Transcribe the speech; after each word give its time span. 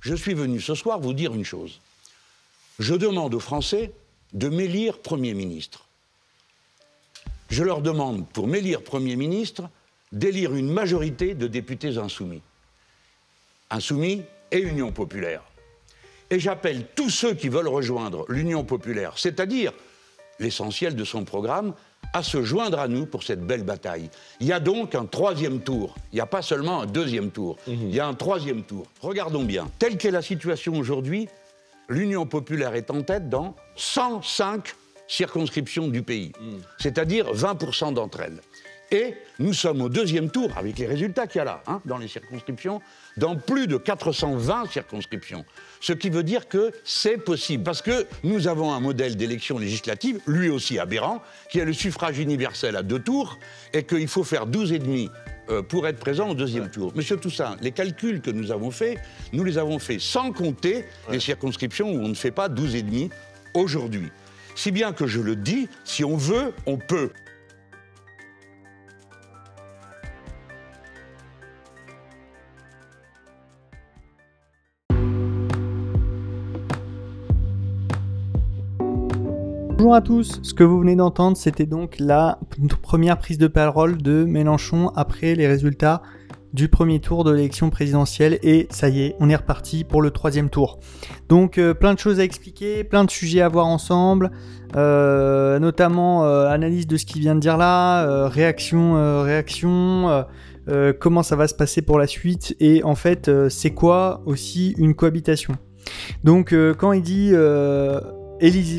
Je 0.00 0.14
suis 0.14 0.34
venu 0.34 0.60
ce 0.60 0.74
soir 0.74 0.98
vous 0.98 1.12
dire 1.12 1.34
une 1.34 1.44
chose. 1.44 1.80
Je 2.78 2.94
demande 2.94 3.34
aux 3.34 3.40
Français 3.40 3.92
de 4.32 4.48
m'élire 4.48 4.98
Premier 4.98 5.34
ministre. 5.34 5.86
Je 7.50 7.62
leur 7.62 7.82
demande, 7.82 8.26
pour 8.28 8.46
m'élire 8.46 8.82
Premier 8.82 9.16
ministre, 9.16 9.68
d'élire 10.12 10.54
une 10.54 10.72
majorité 10.72 11.34
de 11.34 11.46
députés 11.46 11.98
insoumis. 11.98 12.42
Insoumis 13.70 14.22
et 14.50 14.58
Union 14.58 14.92
populaire. 14.92 15.42
Et 16.30 16.38
j'appelle 16.38 16.86
tous 16.94 17.10
ceux 17.10 17.34
qui 17.34 17.48
veulent 17.48 17.68
rejoindre 17.68 18.24
l'Union 18.28 18.64
populaire, 18.64 19.18
c'est-à-dire 19.18 19.72
l'essentiel 20.38 20.94
de 20.94 21.04
son 21.04 21.24
programme, 21.24 21.74
à 22.12 22.22
se 22.22 22.42
joindre 22.42 22.78
à 22.78 22.88
nous 22.88 23.06
pour 23.06 23.22
cette 23.22 23.40
belle 23.40 23.62
bataille. 23.62 24.10
Il 24.40 24.46
y 24.46 24.52
a 24.52 24.60
donc 24.60 24.94
un 24.94 25.06
troisième 25.06 25.60
tour. 25.60 25.94
Il 26.12 26.16
n'y 26.16 26.20
a 26.20 26.26
pas 26.26 26.42
seulement 26.42 26.82
un 26.82 26.86
deuxième 26.86 27.30
tour. 27.30 27.56
Il 27.66 27.94
y 27.94 28.00
a 28.00 28.06
un 28.06 28.14
troisième 28.14 28.62
tour. 28.62 28.86
Regardons 29.00 29.44
bien. 29.44 29.68
Telle 29.78 29.96
qu'est 29.96 30.10
la 30.10 30.22
situation 30.22 30.74
aujourd'hui, 30.74 31.28
l'Union 31.88 32.26
populaire 32.26 32.74
est 32.74 32.90
en 32.90 33.02
tête 33.02 33.28
dans 33.28 33.54
105 33.76 34.74
circonscriptions 35.08 35.88
du 35.88 36.02
pays, 36.02 36.30
c'est-à-dire 36.78 37.32
20% 37.32 37.94
d'entre 37.94 38.20
elles. 38.20 38.40
Et 38.92 39.14
nous 39.38 39.52
sommes 39.52 39.82
au 39.82 39.88
deuxième 39.88 40.30
tour, 40.30 40.50
avec 40.56 40.78
les 40.78 40.86
résultats 40.86 41.26
qu'il 41.26 41.38
y 41.38 41.42
a 41.42 41.44
là, 41.44 41.62
hein, 41.66 41.80
dans 41.84 41.98
les 41.98 42.08
circonscriptions, 42.08 42.82
dans 43.16 43.36
plus 43.36 43.68
de 43.68 43.76
420 43.76 44.66
circonscriptions. 44.70 45.44
Ce 45.80 45.92
qui 45.92 46.10
veut 46.10 46.24
dire 46.24 46.48
que 46.48 46.72
c'est 46.84 47.16
possible, 47.16 47.62
parce 47.62 47.82
que 47.82 48.06
nous 48.24 48.48
avons 48.48 48.72
un 48.72 48.80
modèle 48.80 49.16
d'élection 49.16 49.58
législative, 49.58 50.20
lui 50.26 50.48
aussi 50.48 50.78
aberrant, 50.78 51.22
qui 51.50 51.60
est 51.60 51.64
le 51.64 51.72
suffrage 51.72 52.18
universel 52.18 52.74
à 52.74 52.82
deux 52.82 52.98
tours, 52.98 53.38
et 53.72 53.84
qu'il 53.84 54.08
faut 54.08 54.24
faire 54.24 54.48
12,5 54.48 55.08
euh, 55.50 55.62
pour 55.62 55.86
être 55.86 55.98
présent 55.98 56.30
au 56.30 56.34
deuxième 56.34 56.68
tour. 56.68 56.92
Monsieur 56.96 57.16
Toussaint, 57.16 57.56
les 57.60 57.72
calculs 57.72 58.20
que 58.20 58.30
nous 58.30 58.50
avons 58.50 58.72
faits, 58.72 58.98
nous 59.32 59.44
les 59.44 59.56
avons 59.56 59.78
faits 59.78 60.00
sans 60.00 60.32
compter 60.32 60.84
les 61.10 61.20
circonscriptions 61.20 61.90
où 61.90 61.98
on 62.00 62.08
ne 62.08 62.14
fait 62.14 62.30
pas 62.32 62.48
12,5 62.48 63.10
aujourd'hui. 63.54 64.10
Si 64.56 64.72
bien 64.72 64.92
que 64.92 65.06
je 65.06 65.20
le 65.20 65.36
dis, 65.36 65.68
si 65.84 66.04
on 66.04 66.16
veut, 66.16 66.52
on 66.66 66.76
peut. 66.76 67.10
Bonjour 79.80 79.94
à 79.94 80.02
tous, 80.02 80.40
ce 80.42 80.52
que 80.52 80.62
vous 80.62 80.78
venez 80.78 80.94
d'entendre, 80.94 81.38
c'était 81.38 81.64
donc 81.64 81.98
la 81.98 82.38
première 82.82 83.16
prise 83.18 83.38
de 83.38 83.46
parole 83.46 83.96
de 83.96 84.24
Mélenchon 84.24 84.92
après 84.94 85.34
les 85.34 85.46
résultats 85.46 86.02
du 86.52 86.68
premier 86.68 87.00
tour 87.00 87.24
de 87.24 87.30
l'élection 87.30 87.70
présidentielle 87.70 88.38
et 88.42 88.66
ça 88.68 88.90
y 88.90 89.00
est, 89.00 89.16
on 89.20 89.30
est 89.30 89.36
reparti 89.36 89.84
pour 89.84 90.02
le 90.02 90.10
troisième 90.10 90.50
tour. 90.50 90.80
Donc 91.30 91.56
euh, 91.56 91.72
plein 91.72 91.94
de 91.94 91.98
choses 91.98 92.20
à 92.20 92.24
expliquer, 92.24 92.84
plein 92.84 93.06
de 93.06 93.10
sujets 93.10 93.40
à 93.40 93.48
voir 93.48 93.68
ensemble, 93.68 94.30
euh, 94.76 95.58
notamment 95.58 96.26
euh, 96.26 96.50
analyse 96.50 96.86
de 96.86 96.98
ce 96.98 97.06
qu'il 97.06 97.22
vient 97.22 97.34
de 97.34 97.40
dire 97.40 97.56
là, 97.56 98.28
réaction, 98.28 99.22
réaction, 99.22 100.26
comment 100.98 101.22
ça 101.22 101.36
va 101.36 101.48
se 101.48 101.54
passer 101.54 101.80
pour 101.80 101.98
la 101.98 102.06
suite 102.06 102.54
et 102.60 102.84
en 102.84 102.94
fait 102.94 103.30
c'est 103.48 103.70
quoi 103.70 104.20
aussi 104.26 104.74
une 104.76 104.94
cohabitation? 104.94 105.54
Donc 106.22 106.54
quand 106.76 106.92
il 106.92 107.00
dit 107.00 107.32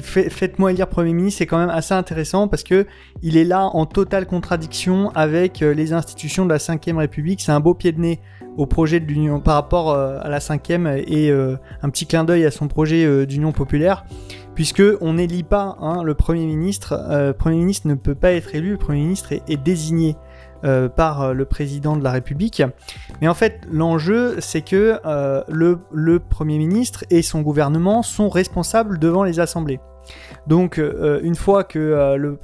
faites-moi 0.01 0.71
élire 0.71 0.87
Premier 0.87 1.13
ministre, 1.13 1.39
c'est 1.39 1.45
quand 1.45 1.59
même 1.59 1.69
assez 1.69 1.93
intéressant 1.93 2.47
parce 2.47 2.63
que 2.63 2.87
il 3.21 3.37
est 3.37 3.43
là 3.43 3.65
en 3.65 3.85
totale 3.85 4.25
contradiction 4.25 5.11
avec 5.11 5.61
euh, 5.61 5.73
les 5.73 5.93
institutions 5.93 6.45
de 6.45 6.49
la 6.49 6.57
Ve 6.57 6.97
République. 6.97 7.41
C'est 7.41 7.51
un 7.51 7.59
beau 7.59 7.73
pied 7.73 7.91
de 7.91 7.99
nez 7.99 8.19
au 8.57 8.65
projet 8.65 8.99
de 8.99 9.05
l'Union 9.05 9.39
par 9.39 9.55
rapport 9.55 9.91
euh, 9.91 10.19
à 10.21 10.29
la 10.29 10.39
Ve 10.39 10.87
et 11.07 11.29
euh, 11.29 11.57
un 11.83 11.89
petit 11.89 12.05
clin 12.05 12.23
d'œil 12.23 12.45
à 12.45 12.51
son 12.51 12.67
projet 12.67 13.25
d'Union 13.25 13.51
populaire, 13.51 14.05
puisque 14.55 14.83
on 14.99 15.13
n'élit 15.13 15.43
pas 15.43 15.77
hein, 15.79 16.03
le 16.03 16.15
Premier 16.15 16.45
ministre. 16.45 16.99
le 17.09 17.33
Premier 17.33 17.57
ministre 17.57 17.87
ne 17.87 17.95
peut 17.95 18.15
pas 18.15 18.31
être 18.31 18.55
élu. 18.55 18.71
Le 18.71 18.77
Premier 18.77 19.01
ministre 19.01 19.33
est 19.33 19.63
désigné 19.63 20.15
euh, 20.63 20.89
par 20.89 21.21
euh, 21.21 21.33
le 21.33 21.45
président 21.45 21.97
de 21.97 22.03
la 22.03 22.11
République. 22.11 22.61
Mais 23.19 23.27
en 23.27 23.33
fait, 23.33 23.61
l'enjeu, 23.71 24.35
c'est 24.39 24.61
que 24.61 24.99
euh, 25.05 25.43
le, 25.47 26.19
Premier 26.19 26.57
ministre 26.57 27.03
et 27.09 27.21
son 27.21 27.41
gouvernement 27.41 28.03
sont 28.03 28.29
responsables 28.29 28.99
devant 28.99 29.23
les 29.23 29.39
assemblées. 29.39 29.79
Donc, 30.47 30.79
une 31.23 31.35
fois 31.35 31.63
que 31.63 32.15
le, 32.17 32.39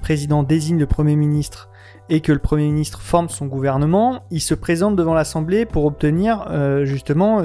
président 0.00 0.42
désigne 0.42 0.78
le 0.78 0.86
Premier 0.86 1.16
ministre 1.16 1.69
et 2.08 2.20
que 2.20 2.32
le 2.32 2.38
Premier 2.38 2.64
ministre 2.64 3.00
forme 3.00 3.28
son 3.28 3.46
gouvernement, 3.46 4.24
il 4.30 4.40
se 4.40 4.54
présente 4.54 4.96
devant 4.96 5.14
l'Assemblée 5.14 5.64
pour 5.64 5.84
obtenir 5.84 6.46
justement 6.84 7.42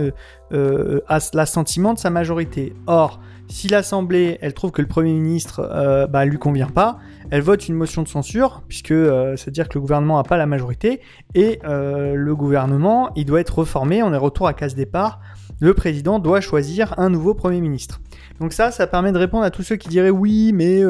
l'assentiment 0.50 1.94
de 1.94 2.00
sa 2.00 2.10
majorité. 2.10 2.74
Or, 2.88 3.20
si 3.48 3.68
l'Assemblée, 3.68 4.38
elle 4.42 4.54
trouve 4.54 4.72
que 4.72 4.82
le 4.82 4.88
Premier 4.88 5.14
ministre 5.14 5.60
euh, 5.72 6.08
bah, 6.08 6.26
lui 6.26 6.38
convient 6.38 6.70
pas, 6.70 6.98
elle 7.30 7.42
vote 7.42 7.68
une 7.68 7.76
motion 7.76 8.04
de 8.04 8.08
censure, 8.08 8.64
puisque 8.68 8.92
euh, 8.92 9.36
c'est-à-dire 9.36 9.70
que 9.70 9.76
le 9.76 9.82
gouvernement 9.82 10.18
n'a 10.18 10.24
pas 10.24 10.38
la 10.38 10.46
majorité, 10.46 11.02
et 11.36 11.60
euh, 11.64 12.16
le 12.16 12.36
gouvernement, 12.36 13.12
il 13.16 13.26
doit 13.26 13.42
être 13.42 13.60
reformé, 13.60 14.02
on 14.04 14.14
est 14.14 14.18
retour 14.18 14.48
à 14.48 14.54
case 14.54 14.76
départ, 14.76 15.20
le 15.60 15.74
président 15.74 16.20
doit 16.20 16.42
choisir 16.42 16.98
un 16.98 17.10
nouveau 17.10 17.34
Premier 17.34 17.62
ministre. 17.62 18.02
Donc 18.40 18.54
ça, 18.54 18.72
ça 18.72 18.88
permet 18.88 19.12
de 19.12 19.18
répondre 19.18 19.44
à 19.44 19.52
tous 19.52 19.64
ceux 19.64 19.76
qui 19.76 19.88
diraient 19.88 20.10
oui, 20.10 20.52
mais 20.54 20.82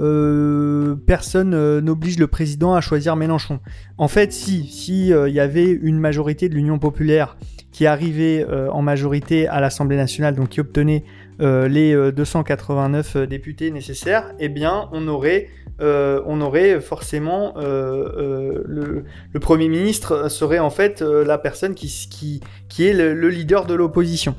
euh, 0.00 0.94
personne 1.06 1.80
n'oblige 1.80 2.18
le 2.18 2.26
président 2.26 2.74
à 2.74 2.80
choisir 2.80 3.16
Mélenchon. 3.16 3.60
En 3.98 4.08
fait, 4.08 4.32
si, 4.32 4.66
si 4.66 5.08
il 5.08 5.32
y 5.32 5.40
avait 5.40 5.70
une 5.70 5.98
majorité 5.98 6.48
de 6.48 6.54
l'Union 6.54 6.78
populaire 6.78 7.36
qui 7.70 7.86
arrivait 7.86 8.46
en 8.70 8.82
majorité 8.82 9.48
à 9.48 9.60
l'Assemblée 9.60 9.96
nationale, 9.96 10.34
donc 10.34 10.50
qui 10.50 10.60
obtenait 10.60 11.04
euh, 11.40 11.66
les 11.66 12.12
289 12.12 13.16
euh, 13.16 13.26
députés 13.26 13.70
nécessaires, 13.70 14.32
eh 14.38 14.48
bien, 14.48 14.88
on 14.92 15.08
aurait, 15.08 15.48
euh, 15.80 16.20
on 16.26 16.40
aurait 16.40 16.80
forcément 16.80 17.54
le, 17.56 19.04
Premier 19.40 19.68
ministre 19.68 20.30
serait 20.30 20.60
en 20.60 20.70
fait 20.70 21.00
la 21.02 21.38
personne 21.38 21.74
qui, 21.74 21.88
qui, 22.10 22.40
qui 22.68 22.86
est 22.86 22.92
le 22.92 23.28
leader 23.28 23.66
de 23.66 23.74
l'opposition 23.74 24.36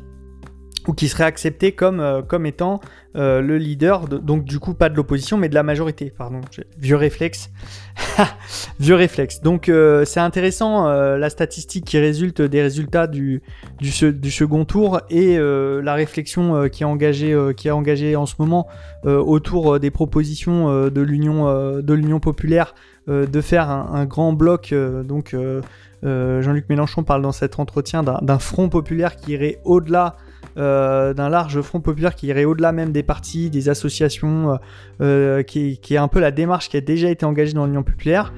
ou 0.88 0.94
qui 0.94 1.08
serait 1.08 1.24
accepté 1.24 1.72
comme, 1.72 2.00
euh, 2.00 2.22
comme 2.22 2.46
étant 2.46 2.80
euh, 3.16 3.42
le 3.42 3.58
leader, 3.58 4.08
donc 4.08 4.44
du 4.44 4.60
coup 4.60 4.74
pas 4.74 4.90
de 4.90 4.96
l'opposition 4.96 5.38
mais 5.38 5.50
de 5.50 5.54
la 5.54 5.64
majorité, 5.64 6.12
pardon, 6.16 6.42
vieux 6.78 6.96
réflexe, 6.96 7.52
vieux 8.80 8.96
réflexe. 8.96 9.42
Donc 9.42 9.70
euh, 9.70 10.04
c'est 10.06 10.20
intéressant 10.20 10.88
la 10.88 11.30
statistique 11.30 11.86
qui 11.86 12.00
résulte 12.00 12.42
des 12.42 12.62
résultats 12.62 13.08
du, 13.08 13.42
du, 13.80 13.92
du 14.14 14.32
second 14.32 14.66
tour 14.66 15.02
et 15.10 15.38
la 15.38 15.94
réflexion 15.94 16.68
qui 16.70 16.84
est 16.84 16.86
engagée, 16.86 17.38
qui 17.56 17.68
est 17.68 17.72
engagée 17.72 18.16
en 18.16 18.26
ce 18.26 18.36
moment 18.40 18.68
autour 19.06 19.80
des 19.80 19.92
propositions 19.92 20.90
de 20.90 21.02
l'Union 21.02 22.20
populaire 22.20 22.74
de 23.08 23.42
faire 23.42 23.70
un, 23.70 23.90
un 23.94 24.06
grand 24.06 24.34
bloc 24.34 24.74
donc 25.06 25.36
Jean-Luc 26.04 26.68
Mélenchon 26.70 27.04
parle 27.04 27.22
dans 27.22 27.32
cet 27.32 27.60
entretien 27.60 28.04
d'un 28.04 28.40
front 28.40 28.70
populaire 28.70 29.16
qui 29.16 29.34
irait 29.34 29.60
au-delà 29.64 30.18
euh, 30.58 31.14
d'un 31.14 31.30
large 31.30 31.62
front 31.62 31.80
populaire 31.80 32.16
qui 32.16 32.28
irait 32.28 32.46
au-delà 32.46 32.72
même 32.72 32.92
des 32.92 33.04
partis, 33.04 33.50
des 33.50 33.70
associations, 33.70 34.52
euh, 34.52 34.58
euh, 35.02 35.44
qui, 35.44 35.80
est 35.90 35.98
un 35.98 36.08
peu 36.08 36.20
la 36.20 36.32
démarche 36.32 36.70
qui 36.70 36.78
a 36.78 36.82
déjà 36.82 37.10
été 37.10 37.26
engagée 37.26 37.54
dans 37.54 37.66
l'Union 37.66 37.84
populaire. 37.84 38.34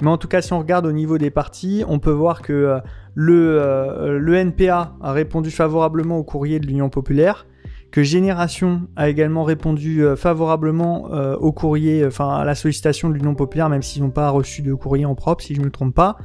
Mais 0.00 0.08
en 0.08 0.16
tout 0.16 0.28
cas, 0.28 0.40
si 0.40 0.52
on 0.52 0.58
regarde 0.58 0.86
au 0.86 0.92
niveau 0.92 1.18
des 1.18 1.30
partis, 1.30 1.84
on 1.86 1.98
peut 1.98 2.10
voir 2.10 2.42
que 2.42 2.80
le, 3.14 4.18
le 4.18 4.34
NPA 4.34 4.94
a 5.02 5.12
répondu 5.12 5.50
favorablement 5.50 6.16
au 6.16 6.24
courrier 6.24 6.58
de 6.58 6.66
l'Union 6.66 6.88
populaire 6.88 7.46
que 7.90 8.02
Génération 8.02 8.82
a 8.96 9.08
également 9.08 9.44
répondu 9.44 10.04
favorablement 10.16 11.06
au 11.40 11.52
courrier, 11.52 12.04
enfin 12.06 12.36
à 12.36 12.44
la 12.44 12.54
sollicitation 12.54 13.08
de 13.08 13.14
l'Union 13.14 13.34
populaire, 13.34 13.68
même 13.68 13.82
s'ils 13.82 14.02
n'ont 14.02 14.10
pas 14.10 14.30
reçu 14.30 14.62
de 14.62 14.74
courrier 14.74 15.04
en 15.04 15.14
propre, 15.14 15.42
si 15.42 15.54
je 15.54 15.60
ne 15.60 15.66
me 15.66 15.70
trompe 15.70 15.94
pas. 15.94 16.16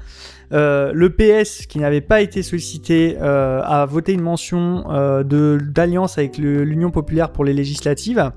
Euh, 0.54 0.92
le 0.94 1.10
PS, 1.10 1.66
qui 1.66 1.80
n'avait 1.80 2.02
pas 2.02 2.22
été 2.22 2.44
sollicité, 2.44 3.18
euh, 3.20 3.62
a 3.64 3.86
voté 3.86 4.14
une 4.14 4.22
mention 4.22 4.86
euh, 4.90 5.24
d'alliance 5.24 6.18
avec 6.18 6.38
l'Union 6.38 6.92
populaire 6.92 7.32
pour 7.32 7.46
les 7.46 7.54
législatives. 7.54 8.32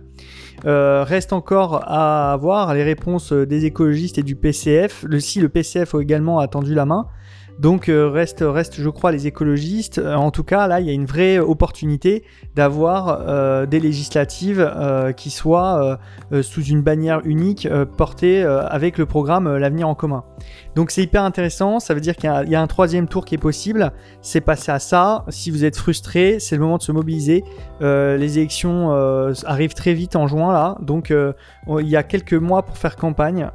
reste 0.65 1.33
encore 1.33 1.85
à 1.87 2.37
voir 2.41 2.75
les 2.75 2.83
réponses 2.83 3.33
des 3.33 3.65
écologistes 3.65 4.19
et 4.19 4.23
du 4.23 4.37
PCF. 4.37 5.05
Le, 5.07 5.21
si 5.21 5.41
le 5.41 5.49
PCF 5.49 5.95
a 5.95 6.01
également 6.01 6.39
attendu 6.39 6.75
la 6.75 6.87
main. 6.87 7.07
Donc 7.59 7.89
euh, 7.89 8.09
reste, 8.09 8.45
reste, 8.47 8.81
je 8.81 8.89
crois, 8.89 9.11
les 9.11 9.27
écologistes. 9.27 9.99
Euh, 9.99 10.15
en 10.15 10.31
tout 10.31 10.45
cas, 10.45 10.69
là, 10.69 10.81
il 10.81 10.87
y 10.87 10.91
a 10.91 10.93
une 10.93 11.07
vraie 11.07 11.39
opportunité 11.41 12.23
d'avoir 12.55 13.25
euh, 13.27 13.67
des 13.67 13.81
législatives 13.81 14.73
qui 15.17 15.31
soient 15.31 15.99
sous 16.43 16.63
une 16.63 16.83
bannière 16.83 17.21
unique 17.25 17.69
portée 17.97 18.43
avec 18.43 18.99
le 18.99 19.07
programme 19.07 19.57
L'avenir 19.57 19.89
en 19.89 19.95
commun. 19.95 20.25
Donc 20.75 20.91
c'est 20.91 21.03
hyper 21.03 21.23
intéressant. 21.23 21.81
Ça 21.81 21.95
veut 21.95 22.01
dire 22.01 22.17
qu'il 22.17 22.31
y, 22.31 22.55
a 22.55 22.61
un 22.61 22.67
troisième 22.67 23.09
tour 23.09 23.25
qui 23.25 23.35
est 23.35 23.39
possible. 23.39 23.93
C'est 24.23 24.41
passé 24.41 24.73
à 24.73 24.79
ça. 24.79 25.25
Si 25.29 25.51
vous 25.51 25.65
êtes 25.65 25.77
frustré, 25.77 26.39
c'est 26.41 26.57
le 26.57 26.63
moment 26.63 26.79
de 26.79 26.83
se 26.83 26.93
mobiliser. 26.93 27.45
les 27.81 28.39
élections 28.39 28.91
arrivent 29.45 29.75
très 29.75 29.95
vite 29.95 30.17
en 30.17 30.27
juin 30.27 30.53
là, 30.53 30.77
donc 30.81 31.13
il 31.13 31.89
y 31.89 31.97
a 31.97 32.03
quelques 32.03 32.35
mois 32.35 32.63
pour 32.63 32.77
faire 32.77 32.97
campagne. 32.97 33.49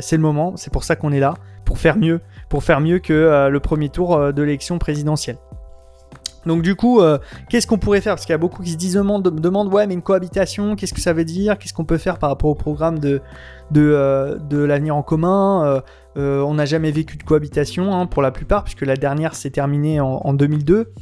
c'est 0.00 0.16
le 0.16 0.22
moment. 0.22 0.54
C'est 0.56 0.72
pour 0.72 0.84
ça 0.84 0.96
qu'on 0.96 1.12
est 1.12 1.20
là, 1.20 1.34
pour 1.72 1.78
faire 1.78 1.96
mieux 1.96 2.20
pour 2.50 2.64
faire 2.64 2.82
mieux 2.82 2.98
que 2.98 3.14
euh, 3.14 3.48
le 3.48 3.60
premier 3.60 3.88
tour 3.88 4.14
euh, 4.14 4.30
de 4.30 4.42
l'élection 4.42 4.78
présidentielle. 4.78 5.38
Donc 6.44 6.60
du 6.60 6.76
coup, 6.76 7.00
euh, 7.00 7.16
qu'est-ce 7.48 7.66
qu'on 7.66 7.78
pourrait 7.78 8.02
faire? 8.02 8.12
Parce 8.12 8.26
qu'il 8.26 8.34
y 8.34 8.34
a 8.34 8.38
beaucoup 8.38 8.62
qui 8.62 8.72
se 8.72 8.76
disent, 8.76 8.92
demandent, 8.92 9.72
ouais, 9.72 9.86
mais 9.86 9.94
une 9.94 10.02
cohabitation, 10.02 10.76
qu'est-ce 10.76 10.92
que 10.92 11.00
ça 11.00 11.14
veut 11.14 11.24
dire? 11.24 11.56
Qu'est-ce 11.56 11.72
qu'on 11.72 11.86
peut 11.86 11.96
faire 11.96 12.18
par 12.18 12.28
rapport 12.28 12.50
au 12.50 12.54
programme 12.54 12.98
de, 12.98 13.22
de, 13.70 14.38
de 14.50 14.58
l'avenir 14.58 14.94
en 14.94 15.02
commun 15.02 15.80
euh, 16.16 16.40
On 16.40 16.54
n'a 16.54 16.64
jamais 16.64 16.90
vécu 16.90 17.16
de 17.16 17.22
cohabitation 17.22 17.94
hein, 17.94 18.06
pour 18.06 18.22
la 18.22 18.30
plupart, 18.30 18.64
puisque 18.64 18.82
la 18.82 18.96
dernière 18.96 19.34
s'est 19.34 19.50
terminée 19.50 20.00
en, 20.00 20.32
2002. 20.32 20.92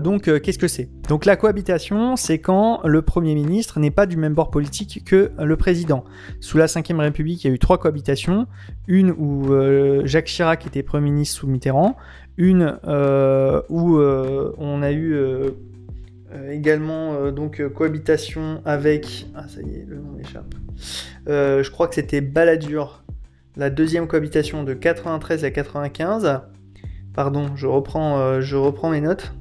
donc 0.00 0.40
qu'est-ce 0.40 0.58
que 0.58 0.68
c'est? 0.68 0.88
Donc 1.08 1.24
la 1.24 1.36
cohabitation, 1.36 2.16
c'est 2.16 2.38
quand 2.38 2.80
le 2.84 3.02
Premier 3.02 3.34
ministre 3.34 3.78
n'est 3.80 3.90
pas 3.90 4.06
du 4.06 4.16
même 4.16 4.34
bord 4.34 4.50
politique 4.50 5.02
que 5.04 5.30
le 5.38 5.56
président. 5.56 6.04
Sous 6.40 6.58
la 6.58 6.66
Ve 6.66 6.98
République, 6.98 7.44
il 7.44 7.48
y 7.48 7.50
a 7.50 7.54
eu 7.54 7.58
trois 7.58 7.78
cohabitations. 7.78 8.46
Une 8.88 9.10
où 9.10 9.50
Jacques 10.04 10.26
Chirac 10.26 10.66
était 10.66 10.82
Premier 10.82 11.10
ministre 11.10 11.40
sous 11.40 11.46
Mitterrand, 11.46 11.96
une 12.36 12.78
euh, 12.84 13.62
où 13.68 13.98
euh, 13.98 14.52
on 14.58 14.82
a 14.82 14.90
eu 14.90 15.14
euh, 15.14 15.50
également 16.50 17.30
donc 17.30 17.62
cohabitation 17.74 18.60
avec 18.64 19.26
ah 19.36 19.46
ça 19.46 19.60
y 19.62 19.76
est 19.76 19.86
le 19.86 19.96
nom 19.98 20.10
m'échappe 20.16 20.52
je 21.26 21.70
crois 21.70 21.86
que 21.86 21.94
c'était 21.94 22.20
Balladur 22.20 23.03
la 23.56 23.70
deuxième 23.70 24.06
cohabitation 24.06 24.64
de 24.64 24.74
93 24.74 25.44
à 25.44 25.50
95 25.50 26.40
pardon 27.14 27.54
je 27.56 27.66
reprends 27.66 28.40
je 28.40 28.56
reprends 28.56 28.90
mes 28.90 29.00
notes 29.00 29.32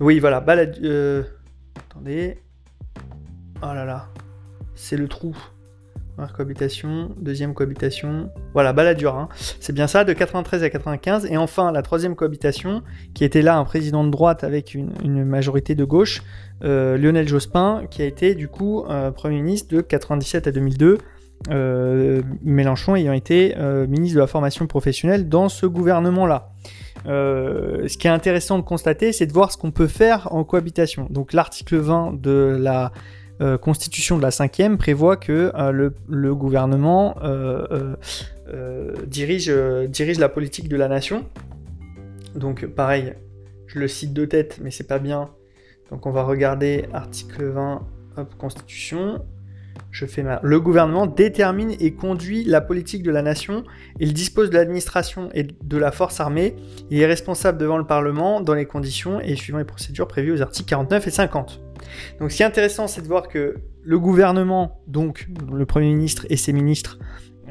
oui 0.00 0.18
voilà 0.18 0.40
Balladur 0.40 1.24
attendez 1.76 2.38
oh 3.62 3.66
là 3.74 3.84
là 3.84 4.08
c'est 4.74 4.96
le 4.96 5.08
trou 5.08 5.36
Première 6.16 6.32
cohabitation, 6.32 7.10
deuxième 7.18 7.52
cohabitation. 7.52 8.30
Voilà, 8.54 8.72
Balladur, 8.72 9.14
hein. 9.16 9.28
c'est 9.60 9.74
bien 9.74 9.86
ça, 9.86 10.02
de 10.02 10.14
93 10.14 10.62
à 10.62 10.70
95. 10.70 11.26
Et 11.26 11.36
enfin, 11.36 11.70
la 11.72 11.82
troisième 11.82 12.16
cohabitation, 12.16 12.82
qui 13.12 13.22
était 13.22 13.42
là 13.42 13.58
un 13.58 13.64
président 13.66 14.02
de 14.02 14.08
droite 14.08 14.42
avec 14.42 14.72
une, 14.72 15.24
majorité 15.26 15.74
de 15.74 15.84
gauche, 15.84 16.22
euh, 16.64 16.96
Lionel 16.96 17.28
Jospin, 17.28 17.82
qui 17.90 18.00
a 18.00 18.06
été 18.06 18.34
du 18.34 18.48
coup 18.48 18.86
euh, 18.88 19.10
Premier 19.10 19.42
ministre 19.42 19.74
de 19.74 19.82
97 19.82 20.46
à 20.46 20.52
2002. 20.52 20.96
Euh, 21.50 22.22
Mélenchon 22.42 22.96
ayant 22.96 23.12
été 23.12 23.54
ministre 23.88 24.16
de 24.16 24.20
la 24.20 24.26
formation 24.26 24.66
professionnelle 24.66 25.28
dans 25.28 25.48
ce 25.48 25.66
gouvernement-là. 25.66 26.50
ce 27.04 27.96
qui 27.96 28.06
est 28.06 28.10
intéressant 28.10 28.58
de 28.58 28.64
constater, 28.64 29.12
c'est 29.12 29.26
de 29.26 29.32
voir 29.32 29.52
ce 29.52 29.56
qu'on 29.56 29.70
peut 29.70 29.86
faire 29.86 30.32
en 30.32 30.44
cohabitation. 30.44 31.06
Donc 31.10 31.32
l'article 31.32 31.76
20 31.76 32.20
de 32.20 32.56
la 32.60 32.92
euh, 33.42 33.58
constitution 33.58 34.16
de 34.16 34.22
la 34.22 34.30
cinquième 34.30 34.78
prévoit 34.78 35.18
que 35.18 35.52
euh, 35.54 35.90
le, 36.06 36.34
gouvernement 36.34 37.16
euh, 37.22 37.94
dirige, 39.06 39.52
dirige 39.88 40.18
la 40.18 40.30
politique 40.30 40.68
de 40.68 40.76
la 40.76 40.88
nation. 40.88 41.26
Donc 42.34 42.66
pareil, 42.66 43.12
je 43.66 43.78
le 43.78 43.88
cite 43.88 44.14
de 44.14 44.24
tête, 44.24 44.58
mais 44.62 44.70
c'est 44.70 44.86
pas 44.86 44.98
bien. 44.98 45.30
Donc 45.90 46.06
on 46.06 46.12
va 46.12 46.22
regarder 46.22 46.86
article 46.94 47.44
20, 47.44 47.86
constitution. 48.38 49.22
Le 50.42 50.60
gouvernement 50.60 51.06
détermine 51.06 51.74
et 51.80 51.94
conduit 51.94 52.44
la 52.44 52.60
politique 52.60 53.02
de 53.02 53.10
la 53.10 53.22
nation. 53.22 53.64
Il 53.98 54.12
dispose 54.12 54.50
de 54.50 54.56
l'administration 54.56 55.30
et 55.32 55.44
de 55.44 55.76
la 55.76 55.90
force 55.90 56.20
armée. 56.20 56.56
Il 56.90 57.00
est 57.00 57.06
responsable 57.06 57.58
devant 57.58 57.78
le 57.78 57.86
Parlement 57.86 58.40
dans 58.40 58.54
les 58.54 58.66
conditions 58.66 59.20
et 59.20 59.36
suivant 59.36 59.58
les 59.58 59.64
procédures 59.64 60.08
prévues 60.08 60.32
aux 60.32 60.42
articles 60.42 60.68
49 60.68 61.06
et 61.06 61.10
50. 61.10 61.60
Donc 62.20 62.30
ce 62.30 62.36
qui 62.36 62.42
est 62.42 62.46
intéressant, 62.46 62.88
c'est 62.88 63.02
de 63.02 63.06
voir 63.06 63.28
que 63.28 63.56
le 63.82 63.98
gouvernement, 63.98 64.80
donc 64.86 65.28
le 65.50 65.64
Premier 65.64 65.88
ministre 65.88 66.26
et 66.28 66.36
ses 66.36 66.52
ministres, 66.52 66.98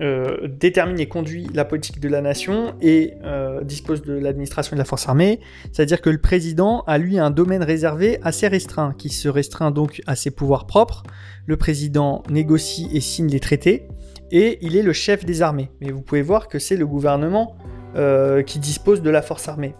euh, 0.01 0.47
détermine 0.47 0.99
et 0.99 1.07
conduit 1.07 1.47
la 1.53 1.63
politique 1.63 2.01
de 2.01 2.09
la 2.09 2.21
nation 2.21 2.75
et 2.81 3.13
euh, 3.23 3.63
dispose 3.63 4.01
de 4.01 4.13
l'administration 4.13 4.75
de 4.75 4.79
la 4.79 4.85
force 4.85 5.07
armée. 5.07 5.39
C'est-à-dire 5.71 6.01
que 6.01 6.09
le 6.09 6.17
président 6.17 6.83
a 6.85 6.97
lui 6.97 7.17
un 7.17 7.31
domaine 7.31 7.63
réservé 7.63 8.19
assez 8.21 8.47
restreint, 8.47 8.93
qui 8.97 9.09
se 9.09 9.29
restreint 9.29 9.71
donc 9.71 10.01
à 10.05 10.15
ses 10.15 10.31
pouvoirs 10.31 10.67
propres. 10.67 11.03
Le 11.45 11.55
président 11.55 12.23
négocie 12.29 12.89
et 12.93 12.99
signe 12.99 13.29
les 13.29 13.39
traités, 13.39 13.87
et 14.31 14.57
il 14.61 14.75
est 14.75 14.83
le 14.83 14.93
chef 14.93 15.25
des 15.25 15.41
armées. 15.41 15.71
Mais 15.79 15.91
vous 15.91 16.01
pouvez 16.01 16.21
voir 16.21 16.49
que 16.49 16.59
c'est 16.59 16.77
le 16.77 16.85
gouvernement 16.85 17.55
euh, 17.95 18.43
qui 18.43 18.59
dispose 18.59 19.01
de 19.01 19.09
la 19.09 19.21
force 19.21 19.47
armée. 19.47 19.75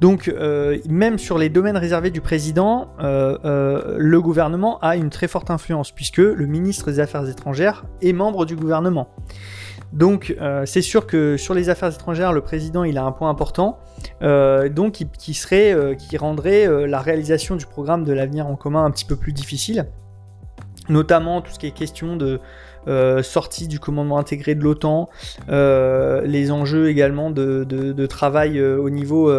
Donc, 0.00 0.28
euh, 0.28 0.78
même 0.88 1.18
sur 1.18 1.38
les 1.38 1.48
domaines 1.48 1.76
réservés 1.76 2.10
du 2.10 2.20
président, 2.20 2.88
euh, 3.00 3.36
euh, 3.44 3.96
le 3.98 4.20
gouvernement 4.20 4.78
a 4.80 4.96
une 4.96 5.10
très 5.10 5.26
forte 5.26 5.50
influence, 5.50 5.90
puisque 5.90 6.18
le 6.18 6.46
ministre 6.46 6.90
des 6.90 7.00
Affaires 7.00 7.28
étrangères 7.28 7.84
est 8.00 8.12
membre 8.12 8.46
du 8.46 8.54
gouvernement. 8.54 9.08
Donc, 9.92 10.36
c'est 10.66 10.82
sûr 10.82 11.06
que 11.06 11.38
sur 11.38 11.54
les 11.54 11.70
affaires 11.70 11.88
étrangères, 11.88 12.34
le 12.34 12.42
président 12.42 12.84
il 12.84 12.98
a 12.98 13.04
un 13.04 13.12
point 13.12 13.30
important, 13.30 13.78
donc 14.20 15.02
qui, 15.16 15.32
serait, 15.32 15.96
qui 15.96 16.18
rendrait 16.18 16.86
la 16.86 17.00
réalisation 17.00 17.56
du 17.56 17.64
programme 17.64 18.04
de 18.04 18.12
l'avenir 18.12 18.46
en 18.46 18.54
commun 18.54 18.84
un 18.84 18.90
petit 18.90 19.06
peu 19.06 19.16
plus 19.16 19.32
difficile, 19.32 19.86
notamment 20.90 21.40
tout 21.40 21.52
ce 21.52 21.58
qui 21.58 21.66
est 21.68 21.70
question 21.70 22.16
de 22.16 22.38
sortie 23.22 23.66
du 23.66 23.80
commandement 23.80 24.18
intégré 24.18 24.54
de 24.54 24.62
l'OTAN, 24.62 25.08
les 25.48 26.50
enjeux 26.50 26.90
également 26.90 27.30
de 27.30 28.06
travail 28.06 28.62
au 28.62 28.90
niveau 28.90 29.32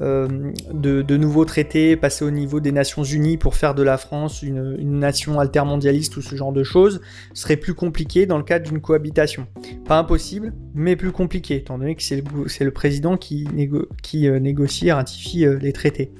euh, 0.00 0.52
de, 0.72 1.16
nouveaux 1.16 1.44
traités, 1.44 1.96
passer 1.96 2.24
au 2.24 2.30
niveau 2.30 2.60
des 2.60 2.72
Nations 2.72 3.02
Unies 3.02 3.36
pour 3.38 3.54
faire 3.54 3.74
de 3.74 3.82
la 3.82 3.96
France 3.96 4.42
une, 4.42 4.76
nation 4.98 5.40
altermondialiste 5.40 6.16
ou 6.16 6.22
ce 6.22 6.36
genre 6.36 6.52
de 6.52 6.62
choses, 6.62 7.00
serait 7.34 7.56
plus 7.56 7.74
compliqué 7.74 8.26
dans 8.26 8.38
le 8.38 8.44
cadre 8.44 8.68
d'une 8.68 8.80
cohabitation. 8.80 9.46
Pas 9.86 9.98
impossible, 9.98 10.52
mais 10.74 10.96
plus 10.96 11.12
compliqué, 11.12 11.56
étant 11.56 11.78
donné 11.78 11.94
que 11.94 12.02
c'est 12.02 12.16
le, 12.16 12.70
président 12.70 13.16
qui, 13.16 13.46
euh, 13.52 14.38
négocie 14.38 14.88
et 14.88 14.92
ratifie 14.92 15.46
euh, 15.46 15.58
les 15.58 15.72
traités. 15.72 16.12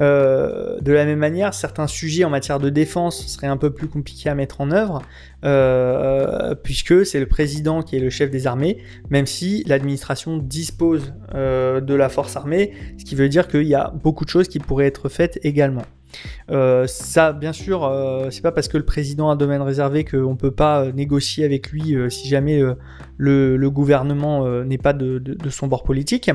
Euh, 0.00 0.80
de 0.80 0.92
la 0.92 1.04
même 1.04 1.18
manière, 1.18 1.52
certains 1.52 1.86
sujets 1.86 2.24
en 2.24 2.30
matière 2.30 2.58
de 2.58 2.70
défense 2.70 3.26
seraient 3.26 3.46
un 3.46 3.56
peu 3.56 3.70
plus 3.70 3.88
compliqués 3.88 4.30
à 4.30 4.34
mettre 4.34 4.60
en 4.60 4.70
œuvre, 4.70 5.02
euh, 5.44 6.54
puisque 6.54 7.04
c'est 7.04 7.20
le 7.20 7.26
président 7.26 7.82
qui 7.82 7.96
est 7.96 8.00
le 8.00 8.10
chef 8.10 8.30
des 8.30 8.46
armées, 8.46 8.78
même 9.10 9.26
si 9.26 9.62
l'administration 9.66 10.38
dispose 10.38 11.12
euh, 11.34 11.80
de 11.80 11.94
la 11.94 12.08
force 12.08 12.36
armée, 12.36 12.72
ce 12.98 13.04
qui 13.04 13.14
veut 13.14 13.28
dire 13.28 13.48
qu'il 13.48 13.66
y 13.66 13.74
a 13.74 13.92
beaucoup 14.02 14.24
de 14.24 14.30
choses 14.30 14.48
qui 14.48 14.58
pourraient 14.58 14.86
être 14.86 15.08
faites 15.08 15.38
également. 15.42 15.84
Euh, 16.50 16.86
ça, 16.86 17.32
bien 17.32 17.52
sûr, 17.52 17.84
euh, 17.84 18.28
c'est 18.30 18.42
pas 18.42 18.52
parce 18.52 18.68
que 18.68 18.76
le 18.76 18.84
président 18.84 19.30
a 19.30 19.32
un 19.34 19.36
domaine 19.36 19.62
réservé 19.62 20.04
qu'on 20.04 20.36
peut 20.36 20.50
pas 20.50 20.84
euh, 20.84 20.92
négocier 20.92 21.44
avec 21.44 21.70
lui 21.70 21.96
si 22.10 22.28
jamais 22.28 22.62
le, 23.16 23.70
gouvernement 23.70 24.48
n'est 24.64 24.78
pas 24.78 24.92
de, 24.92 25.22
son 25.48 25.66
bord 25.66 25.82
politique. 25.82 26.30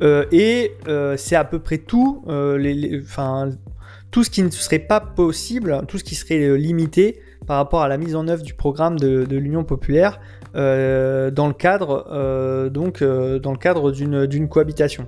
et 0.00 0.72
c'est 1.16 1.36
à 1.36 1.44
peu 1.44 1.58
près 1.58 1.78
tout, 1.78 2.24
les, 2.28 3.02
tout 4.10 4.24
ce 4.24 4.30
qui 4.30 4.42
ne 4.42 4.50
serait 4.50 4.78
pas 4.78 5.00
possible, 5.00 5.82
tout 5.88 5.98
ce 5.98 6.04
qui 6.04 6.14
serait 6.14 6.56
limité 6.56 7.20
par 7.46 7.56
rapport 7.56 7.82
à 7.82 7.88
la 7.88 7.98
mise 7.98 8.14
en 8.14 8.28
œuvre 8.28 8.42
du 8.42 8.54
programme 8.54 8.98
de, 8.98 9.36
l'Union 9.36 9.64
populaire 9.64 10.20
dans 10.54 11.46
le 11.46 11.52
cadre, 11.52 12.70
donc, 12.70 13.02
dans 13.02 13.52
le 13.52 13.58
cadre 13.58 13.92
d'une 13.92 14.48
cohabitation. 14.48 15.06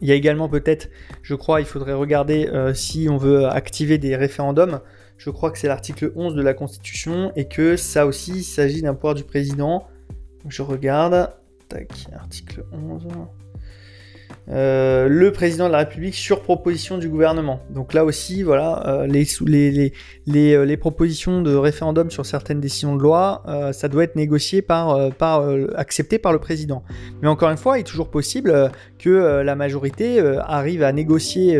Il 0.00 0.08
y 0.08 0.12
a 0.12 0.14
également 0.14 0.48
peut-être, 0.48 0.88
je 1.22 1.34
crois, 1.34 1.60
il 1.60 1.66
faudrait 1.66 1.92
regarder 1.92 2.48
euh, 2.48 2.72
si 2.72 3.08
on 3.10 3.16
veut 3.16 3.46
activer 3.46 3.98
des 3.98 4.16
référendums. 4.16 4.80
Je 5.18 5.28
crois 5.30 5.50
que 5.50 5.58
c'est 5.58 5.68
l'article 5.68 6.12
11 6.16 6.34
de 6.34 6.42
la 6.42 6.54
Constitution 6.54 7.32
et 7.36 7.46
que 7.46 7.76
ça 7.76 8.06
aussi, 8.06 8.38
il 8.38 8.44
s'agit 8.44 8.80
d'un 8.80 8.94
pouvoir 8.94 9.14
du 9.14 9.24
président. 9.24 9.86
Je 10.48 10.62
regarde. 10.62 11.30
Tac, 11.68 11.92
article 12.14 12.64
11. 12.72 13.06
Euh, 14.50 15.08
le 15.08 15.30
président 15.32 15.68
de 15.68 15.72
la 15.72 15.78
République 15.78 16.14
sur 16.14 16.42
proposition 16.42 16.98
du 16.98 17.08
gouvernement. 17.08 17.60
Donc 17.70 17.94
là 17.94 18.04
aussi, 18.04 18.42
voilà, 18.42 18.82
euh, 18.86 19.06
euh, 19.06 19.92
les, 20.26 20.76
propositions 20.76 21.42
de 21.42 21.54
référendum 21.54 22.10
sur 22.10 22.26
certaines 22.26 22.60
décisions 22.60 22.96
de 22.96 23.02
loi, 23.02 23.42
ça 23.72 23.88
doit 23.88 24.04
être 24.04 24.16
négocié 24.16 24.62
par, 24.62 24.98
accepté 25.76 26.18
par 26.18 26.32
le 26.32 26.38
président. 26.38 26.82
Mais 27.22 27.28
encore 27.28 27.50
une 27.50 27.56
fois, 27.56 27.78
il 27.78 27.82
est 27.82 27.84
toujours 27.84 28.10
possible 28.10 28.70
que 28.98 29.42
la 29.42 29.54
majorité 29.54 30.20
arrive 30.40 30.82
à 30.82 30.92
négocier 30.92 31.58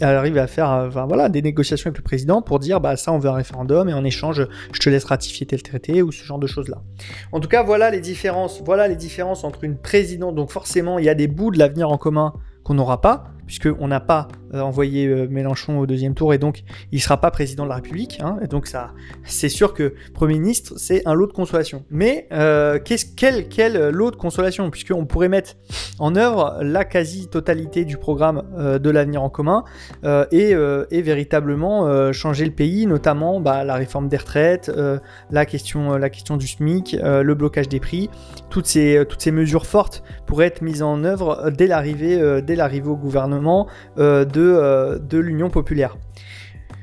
arrive 0.00 0.38
à 0.38 0.46
faire, 0.46 0.90
voilà, 0.90 1.28
des 1.28 1.42
négociations 1.42 1.88
avec 1.88 1.98
le 1.98 2.04
président 2.04 2.42
pour 2.42 2.58
dire, 2.58 2.80
bah 2.80 2.96
ça, 2.96 3.12
on 3.12 3.18
veut 3.18 3.30
un 3.30 3.34
référendum 3.34 3.88
et 3.88 3.94
en 3.94 4.04
échange, 4.04 4.46
je 4.72 4.80
te 4.80 4.88
laisse 4.88 5.04
ratifier 5.04 5.46
tel 5.46 5.62
traité 5.62 6.02
ou 6.02 6.12
ce 6.12 6.24
genre 6.24 6.38
de 6.38 6.46
choses 6.46 6.68
là. 6.68 6.82
En 7.32 7.40
tout 7.40 7.48
cas, 7.48 7.62
voilà 7.62 7.90
les 7.90 8.00
différences, 8.00 8.62
voilà 8.64 8.88
les 8.88 8.96
différences 8.96 9.44
entre 9.44 9.64
une 9.64 9.76
présidente. 9.76 10.34
Donc 10.34 10.50
forcément, 10.50 10.98
il 10.98 11.04
y 11.04 11.08
a 11.08 11.14
des 11.14 11.28
bouts 11.28 11.50
de 11.50 11.58
l'avenir 11.58 11.79
en 11.88 11.98
commun 11.98 12.34
qu'on 12.64 12.74
n'aura 12.74 13.00
pas, 13.00 13.24
puisqu'on 13.46 13.88
n'a 13.88 14.00
pas 14.00 14.28
envoyer 14.54 15.28
Mélenchon 15.28 15.78
au 15.78 15.86
deuxième 15.86 16.14
tour 16.14 16.34
et 16.34 16.38
donc 16.38 16.62
il 16.92 17.00
sera 17.00 17.20
pas 17.20 17.30
président 17.30 17.64
de 17.64 17.68
la 17.68 17.76
République. 17.76 18.18
Hein, 18.22 18.38
donc 18.48 18.66
ça, 18.66 18.92
c'est 19.24 19.48
sûr 19.48 19.74
que 19.74 19.94
Premier 20.14 20.34
ministre, 20.34 20.74
c'est 20.76 21.06
un 21.06 21.14
lot 21.14 21.26
de 21.26 21.32
consolation. 21.32 21.84
Mais 21.90 22.28
qu'est-ce, 22.84 23.06
quel, 23.16 23.48
quel 23.48 23.90
lot 23.90 24.10
de 24.10 24.16
consolation 24.16 24.70
Puisqu'on 24.70 25.06
pourrait 25.06 25.28
mettre 25.28 25.54
en 25.98 26.16
œuvre 26.16 26.58
la 26.62 26.84
quasi-totalité 26.84 27.84
du 27.84 27.96
programme 27.96 28.42
de 28.58 28.90
l'avenir 28.90 29.22
en 29.22 29.30
commun 29.30 29.64
et, 30.04 30.54
et, 30.90 31.02
véritablement 31.02 32.12
changer 32.12 32.44
le 32.44 32.52
pays, 32.52 32.86
notamment 32.86 33.40
bah, 33.40 33.64
la 33.64 33.74
réforme 33.74 34.08
des 34.08 34.16
retraites, 34.16 34.70
la, 35.30 35.46
question, 35.46 35.96
la 35.96 36.10
question 36.10 36.36
du 36.36 36.46
SMIC, 36.46 36.96
le 37.02 37.34
blocage 37.34 37.68
des 37.68 37.80
prix, 37.80 38.10
toutes 38.48 38.66
ces, 38.66 39.04
toutes 39.08 39.20
ces 39.20 39.32
mesures 39.32 39.66
fortes 39.66 40.02
pourraient 40.26 40.46
être 40.46 40.62
mises 40.62 40.82
en 40.82 41.04
œuvre 41.04 41.50
dès 41.50 41.66
l'arrivée, 41.66 42.42
dès 42.42 42.56
l'arrivée 42.56 42.88
au 42.88 42.96
gouvernement 42.96 43.66
de, 43.96 44.24
de 44.40 45.18
l'Union 45.18 45.50
populaire. 45.50 45.96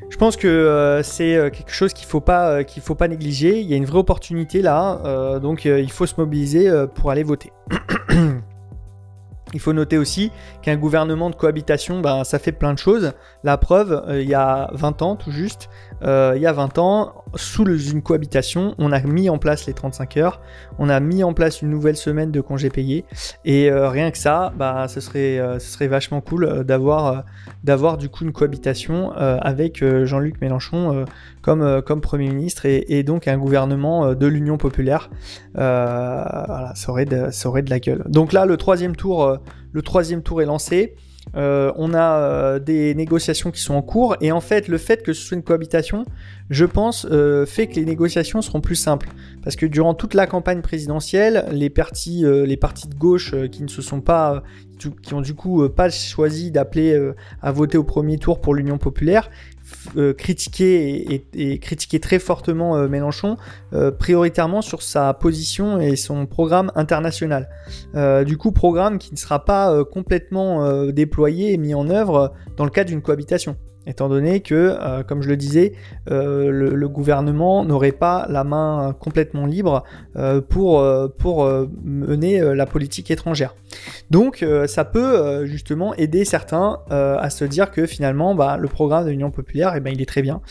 Je 0.10 0.16
pense 0.16 0.38
que 0.38 1.02
c'est 1.04 1.52
quelque 1.52 1.74
chose 1.74 1.94
qu'il 1.94 2.06
ne 2.06 2.10
faut, 2.10 2.22
pas, 2.22 2.64
pas 2.98 3.08
négliger. 3.08 3.60
Il 3.60 3.68
y 3.68 3.74
a 3.74 3.78
une 3.78 3.86
vraie 3.86 4.00
opportunité 4.00 4.62
là, 4.62 5.40
donc 5.40 5.66
il 5.66 5.92
faut 5.92 6.06
se 6.06 6.16
mobiliser 6.18 6.72
pour 6.96 7.12
aller 7.12 7.24
voter. 7.24 7.52
Il 9.54 9.60
faut 9.60 9.74
noter 9.74 9.98
aussi 9.98 10.32
qu'un 10.62 10.76
gouvernement 10.76 11.30
de 11.30 11.36
cohabitation, 11.36 12.02
ben, 12.02 12.24
ça 12.24 12.38
fait 12.38 12.52
plein 12.52 12.74
de 12.74 12.80
choses. 12.80 13.14
La 13.44 13.58
preuve, 13.58 14.04
euh, 14.08 14.22
il 14.22 14.28
y 14.28 14.34
a 14.34 14.70
20 14.74 15.02
ans 15.02 15.16
tout 15.16 15.32
juste, 15.32 15.70
euh, 16.04 16.34
il 16.36 16.42
y 16.42 16.46
a 16.46 16.54
20 16.54 16.78
ans, 16.78 17.24
sous 17.36 17.66
une 17.66 18.02
cohabitation, 18.02 18.76
on 18.78 18.92
a 18.92 19.00
mis 19.02 19.30
en 19.30 19.38
place 19.38 19.66
les 19.66 19.74
35 19.74 20.18
heures, 20.18 20.42
on 20.80 20.90
a 20.90 21.00
mis 21.00 21.24
en 21.24 21.34
place 21.34 21.62
une 21.62 21.70
nouvelle 21.70 21.96
semaine 21.96 22.32
de 22.32 22.42
congés 22.42 22.70
payés, 22.70 23.06
et 23.46 23.72
euh, 23.72 23.90
rien 23.90 24.12
que 24.12 24.18
ça, 24.18 24.54
bah, 24.58 24.88
ce, 24.88 25.00
serait, 25.00 25.40
serait 25.60 25.88
vachement 25.88 26.22
cool 26.22 26.64
d'avoir, 26.64 27.24
d'avoir 27.64 27.98
du 27.98 28.10
coup 28.10 28.24
une 28.24 28.32
cohabitation 28.32 29.12
avec 29.12 29.84
Jean-Luc 30.06 30.40
Mélenchon 30.42 31.06
comme, 31.42 32.02
Premier 32.02 32.30
ministre 32.30 32.66
et, 32.66 33.04
donc 33.04 33.28
un 33.28 33.38
gouvernement 33.38 34.14
de 34.14 34.28
l'Union 34.28 34.58
populaire. 34.58 35.10
voilà, 35.56 36.74
ça 36.76 36.92
aurait, 36.92 37.08
ça 37.32 37.50
aurait 37.50 37.64
de 37.64 37.70
la 37.70 37.80
gueule. 37.80 38.04
Donc 38.08 38.34
là, 38.34 38.46
le 38.46 38.58
troisième 38.58 38.96
tour 38.96 39.40
le 39.72 39.82
troisième 39.82 40.24
tour 40.24 40.42
est 40.42 40.46
lancé. 40.46 40.96
Euh, 41.36 41.72
on 41.76 41.94
a 41.94 42.20
euh, 42.20 42.60
des 42.60 42.96
négociations 42.96 43.52
qui 43.52 43.60
sont 43.60 43.74
en 43.74 43.82
cours 43.82 44.16
et 44.22 44.32
en 44.32 44.40
fait 44.40 44.68
le 44.68 44.78
fait 44.78 45.04
que 45.04 45.14
ce 45.14 45.22
soit 45.22 45.36
une 45.36 45.44
cohabitation, 45.44 46.06
je 46.50 46.66
pense, 46.66 47.06
euh, 47.12 47.46
fait 47.46 47.68
que 47.68 47.76
les 47.76 47.86
négociations 47.86 48.42
seront 48.42 48.62
plus 48.62 48.76
simples 48.76 49.10
parce 49.44 49.56
que 49.56 49.66
durant 49.66 49.94
toute 49.94 50.14
la 50.14 50.26
campagne 50.26 50.62
présidentielle, 50.62 51.46
les 51.52 51.70
partis, 51.70 52.24
les 52.26 52.58
partis 52.58 52.88
de 52.88 52.96
gauche 52.96 53.34
qui 53.52 53.64
ne 53.64 53.68
se 53.68 53.82
sont 53.82 54.02
pas, 54.02 54.44
qui 54.78 55.14
ont 55.14 55.22
du 55.22 55.34
coup 55.34 55.68
pas 55.70 55.90
choisi 55.90 56.52
d'appeler 56.52 57.12
à 57.42 57.52
voter 57.52 57.78
au 57.78 57.84
premier 57.84 58.18
tour 58.18 58.42
pour 58.42 58.54
l'Union 58.54 58.78
populaire, 58.78 59.30
euh, 59.96 60.14
critiquer 60.14 61.26
et, 61.34 61.60
critiquer 61.60 62.00
très 62.00 62.20
fortement 62.20 62.76
euh, 62.76 62.88
Mélenchon, 62.88 63.38
euh, 63.74 63.92
prioritairement 63.92 64.62
sur 64.62 64.82
sa 64.82 65.14
position 65.14 65.80
et 65.80 65.96
son 65.96 66.26
programme 66.26 66.72
international. 66.76 67.50
du 68.26 68.38
coup, 68.38 68.52
programme 68.52 68.98
qui 68.98 69.12
ne 69.12 69.18
sera 69.18 69.46
pas 69.46 69.84
complètement 69.86 70.86
déployé 70.88 71.54
et 71.54 71.58
mis 71.58 71.74
en 71.74 71.90
œuvre 71.90 72.34
dans 72.56 72.66
le 72.66 72.72
cadre 72.72 72.90
d'une 72.90 73.02
cohabitation 73.02 73.58
étant 73.88 74.10
donné 74.10 74.42
que, 74.42 74.78
euh, 74.80 75.04
comme 75.04 75.22
je 75.22 75.30
le 75.30 75.38
disais, 75.38 75.74
euh, 76.12 76.52
le, 76.52 76.88
gouvernement 76.88 77.66
n'aurait 77.66 77.92
pas 77.92 78.26
la 78.30 78.44
main 78.44 78.96
complètement 79.00 79.46
libre 79.46 79.84
euh, 80.16 80.42
pour, 80.42 80.84
mener 81.84 82.56
la 82.56 82.66
politique 82.66 83.12
étrangère. 83.12 83.56
Donc 84.10 84.46
ça 84.68 84.86
peut 84.86 85.46
justement 85.46 85.94
aider 85.96 86.26
certains 86.26 86.80
à 86.90 87.30
se 87.30 87.46
dire 87.46 87.72
que 87.72 87.86
finalement 87.86 88.34
bah, 88.36 88.58
le 88.58 88.68
programme 88.68 89.06
de 89.06 89.12
l'Union 89.12 89.32
populaire, 89.32 89.74
eh 89.76 89.80
ben, 89.80 89.94
il 89.94 90.02
est 90.02 90.06
très 90.06 90.22
bien 90.22 90.42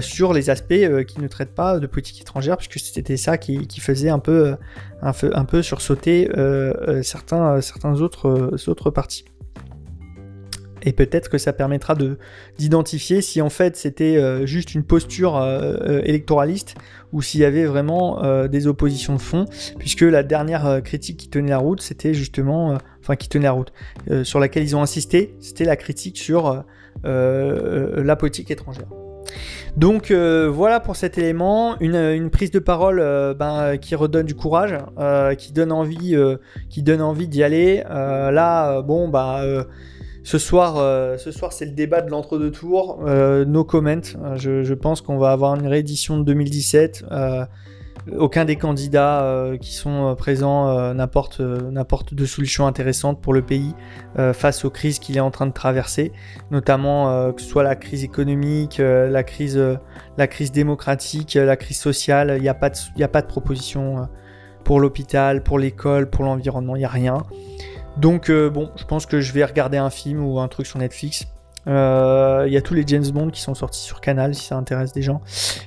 sur 0.00 0.32
les 0.32 0.50
aspects 0.50 1.04
qui 1.06 1.20
ne 1.20 1.28
traitent 1.28 1.54
pas 1.54 1.78
de 1.78 1.86
politique 1.86 2.20
étrangère, 2.20 2.56
puisque 2.56 2.78
c'était 2.78 3.16
ça 3.16 3.38
qui, 3.38 3.80
faisait 3.80 4.10
un 4.10 4.18
peu, 4.18 4.56
sursauter 5.62 6.30
certains, 7.02 7.60
autres 8.00 8.90
partis. 8.90 9.24
Et 10.86 10.92
peut-être 10.92 11.28
que 11.28 11.36
ça 11.36 11.52
permettra 11.52 11.96
de 11.96 12.16
d'identifier 12.58 13.20
si 13.20 13.42
en 13.42 13.50
fait 13.50 13.76
c'était 13.76 14.16
euh, 14.16 14.46
juste 14.46 14.74
une 14.74 14.84
posture 14.84 15.36
euh, 15.36 15.74
euh, 15.80 16.00
électoraliste 16.04 16.76
ou 17.12 17.22
s'il 17.22 17.40
y 17.40 17.44
avait 17.44 17.64
vraiment 17.64 18.20
des 18.48 18.66
oppositions 18.66 19.14
de 19.14 19.20
fond, 19.20 19.46
puisque 19.78 20.02
la 20.02 20.22
dernière 20.22 20.82
critique 20.82 21.16
qui 21.16 21.28
tenait 21.30 21.50
la 21.50 21.58
route, 21.58 21.80
c'était 21.80 22.12
justement, 22.12 22.76
enfin 23.00 23.16
qui 23.16 23.28
tenait 23.28 23.44
la 23.44 23.52
route, 23.52 23.72
sur 24.24 24.38
laquelle 24.38 24.64
ils 24.64 24.76
ont 24.76 24.82
insisté, 24.82 25.34
c'était 25.40 25.64
la 25.64 25.76
critique 25.76 26.18
sur 26.18 26.64
la 27.04 28.16
politique 28.16 28.50
étrangère. 28.50 28.88
Donc 29.76 30.10
voilà 30.10 30.80
pour 30.80 30.96
cet 30.96 31.16
élément, 31.16 31.78
une, 31.80 32.28
prise 32.28 32.50
de 32.50 32.58
parole 32.58 32.98
ben, 33.38 33.78
qui 33.78 33.94
redonne 33.94 34.26
du 34.26 34.34
courage, 34.34 34.76
qui 35.38 35.52
donne 35.52 35.72
envie, 35.72 36.16
qui 36.68 36.82
donne 36.82 37.00
envie 37.00 37.28
d'y 37.28 37.44
aller. 37.44 37.82
là, 37.88 38.82
bon 38.82 39.08
bah 39.08 39.42
ce 40.26 40.38
soir, 40.38 40.74
euh, 40.76 41.16
ce 41.18 41.30
soir 41.30 41.52
c'est 41.52 41.66
le 41.66 41.70
débat 41.70 42.00
de 42.00 42.10
l'entre-deux 42.10 42.50
tours. 42.50 42.98
Euh, 43.06 43.44
no 43.44 43.62
comment. 43.62 44.02
Je, 44.34 44.64
je 44.64 44.74
pense 44.74 45.00
qu'on 45.00 45.18
va 45.18 45.30
avoir 45.30 45.54
une 45.54 45.68
réédition 45.68 46.18
de 46.18 46.24
2017. 46.24 47.04
Euh, 47.12 47.46
aucun 48.18 48.44
des 48.44 48.56
candidats 48.56 49.52
qui 49.60 49.74
sont 49.74 50.14
présents 50.16 50.94
n'apporte 50.94 51.40
de 51.40 52.24
solutions 52.24 52.66
intéressantes 52.66 53.20
pour 53.20 53.34
le 53.34 53.42
pays 53.42 53.74
face 54.32 54.64
aux 54.64 54.70
crises 54.70 55.00
qu'il 55.00 55.16
est 55.16 55.20
en 55.20 55.32
train 55.32 55.46
de 55.46 55.52
traverser, 55.52 56.12
notamment 56.52 57.32
que 57.32 57.42
ce 57.42 57.48
soit 57.48 57.64
la 57.64 57.74
crise 57.74 58.04
économique, 58.04 58.78
la, 58.78 59.24
crise, 59.24 59.60
la 60.18 60.26
crise 60.28 60.52
démocratique, 60.52 61.34
la 61.34 61.56
crise 61.56 61.80
sociale. 61.80 62.34
Il 62.36 62.42
n'y 62.42 62.48
a, 62.48 62.52
a 62.52 63.08
pas 63.08 63.22
de 63.22 63.26
proposition 63.26 64.08
pour 64.62 64.78
l'hôpital, 64.78 65.42
pour 65.42 65.58
l'école, 65.58 66.08
pour 66.08 66.24
l'environnement, 66.24 66.76
il 66.76 66.80
n'y 66.80 66.84
a 66.84 66.88
rien. 66.88 67.24
Donc 67.96 68.30
euh, 68.30 68.50
bon, 68.50 68.70
je 68.76 68.84
pense 68.84 69.06
que 69.06 69.20
je 69.20 69.32
vais 69.32 69.44
regarder 69.44 69.78
un 69.78 69.90
film 69.90 70.24
ou 70.24 70.38
un 70.38 70.48
truc 70.48 70.66
sur 70.66 70.78
Netflix. 70.78 71.26
Euh, 71.68 72.44
il 72.46 72.52
y 72.52 72.56
a 72.56 72.62
tous 72.62 72.74
les 72.74 72.84
James 72.86 73.06
Bond 73.08 73.30
qui 73.30 73.40
sont 73.40 73.54
sortis 73.54 73.80
sur 73.80 74.00
Canal 74.00 74.36
si 74.36 74.46
ça 74.46 74.56
intéresse 74.56 74.92
des 74.92 75.02
gens. 75.02 75.20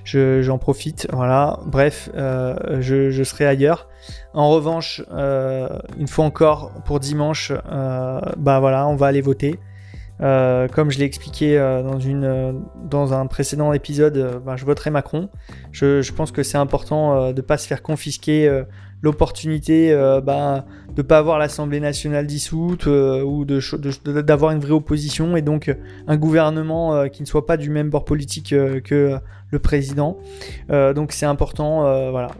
J'en 0.06 0.58
profite. 0.58 1.08
Voilà. 1.12 1.60
Bref, 1.66 2.10
euh, 2.16 2.80
je, 2.80 3.24
serai 3.24 3.46
ailleurs. 3.46 3.90
En 4.34 4.50
revanche, 4.50 5.04
une 5.98 6.08
fois 6.08 6.26
encore 6.26 6.72
pour 6.86 7.00
dimanche, 7.00 7.52
bah 7.66 8.60
voilà, 8.60 8.88
on 8.88 8.96
va 8.96 9.08
aller 9.08 9.22
voter. 9.22 9.60
Comme 10.20 10.92
je 10.92 11.00
l'ai 11.00 11.06
expliqué 11.06 11.58
dans, 11.58 12.00
une, 12.00 12.62
dans 12.84 13.14
un 13.14 13.26
précédent 13.28 13.74
épisode, 13.74 14.42
bah, 14.46 14.56
je 14.56 14.66
voterai 14.66 14.90
Macron. 14.92 15.30
Je, 15.72 16.12
pense 16.12 16.32
que 16.32 16.44
c'est 16.44 16.58
important 16.58 17.32
de 17.32 17.36
ne 17.36 17.42
pas 17.42 17.58
se 17.58 17.68
faire 17.68 17.82
confisquer 17.82 18.64
l'opportunité 19.02 19.92
euh, 19.92 20.22
bah, 20.22 20.66
de 20.90 21.02
ne 21.02 21.08
pas 21.08 21.18
avoir 21.18 21.40
l'Assemblée 21.40 21.80
nationale 21.80 22.28
dissoute 22.28 22.88
euh, 22.88 23.24
ou 23.24 23.46
d'avoir 23.46 24.52
une 24.52 24.60
vraie 24.60 24.74
opposition 24.74 25.38
et 25.38 25.42
donc 25.42 25.74
un 26.08 26.18
gouvernement 26.18 26.96
euh, 26.96 27.08
qui 27.08 27.22
ne 27.22 27.28
soit 27.28 27.46
pas 27.46 27.58
du 27.58 27.70
même 27.70 27.90
bord 27.90 28.06
politique 28.06 28.50
que 28.50 29.20
le 29.52 29.60
président. 29.60 30.18
donc 30.70 31.12
c'est 31.12 31.26
important 31.26 31.84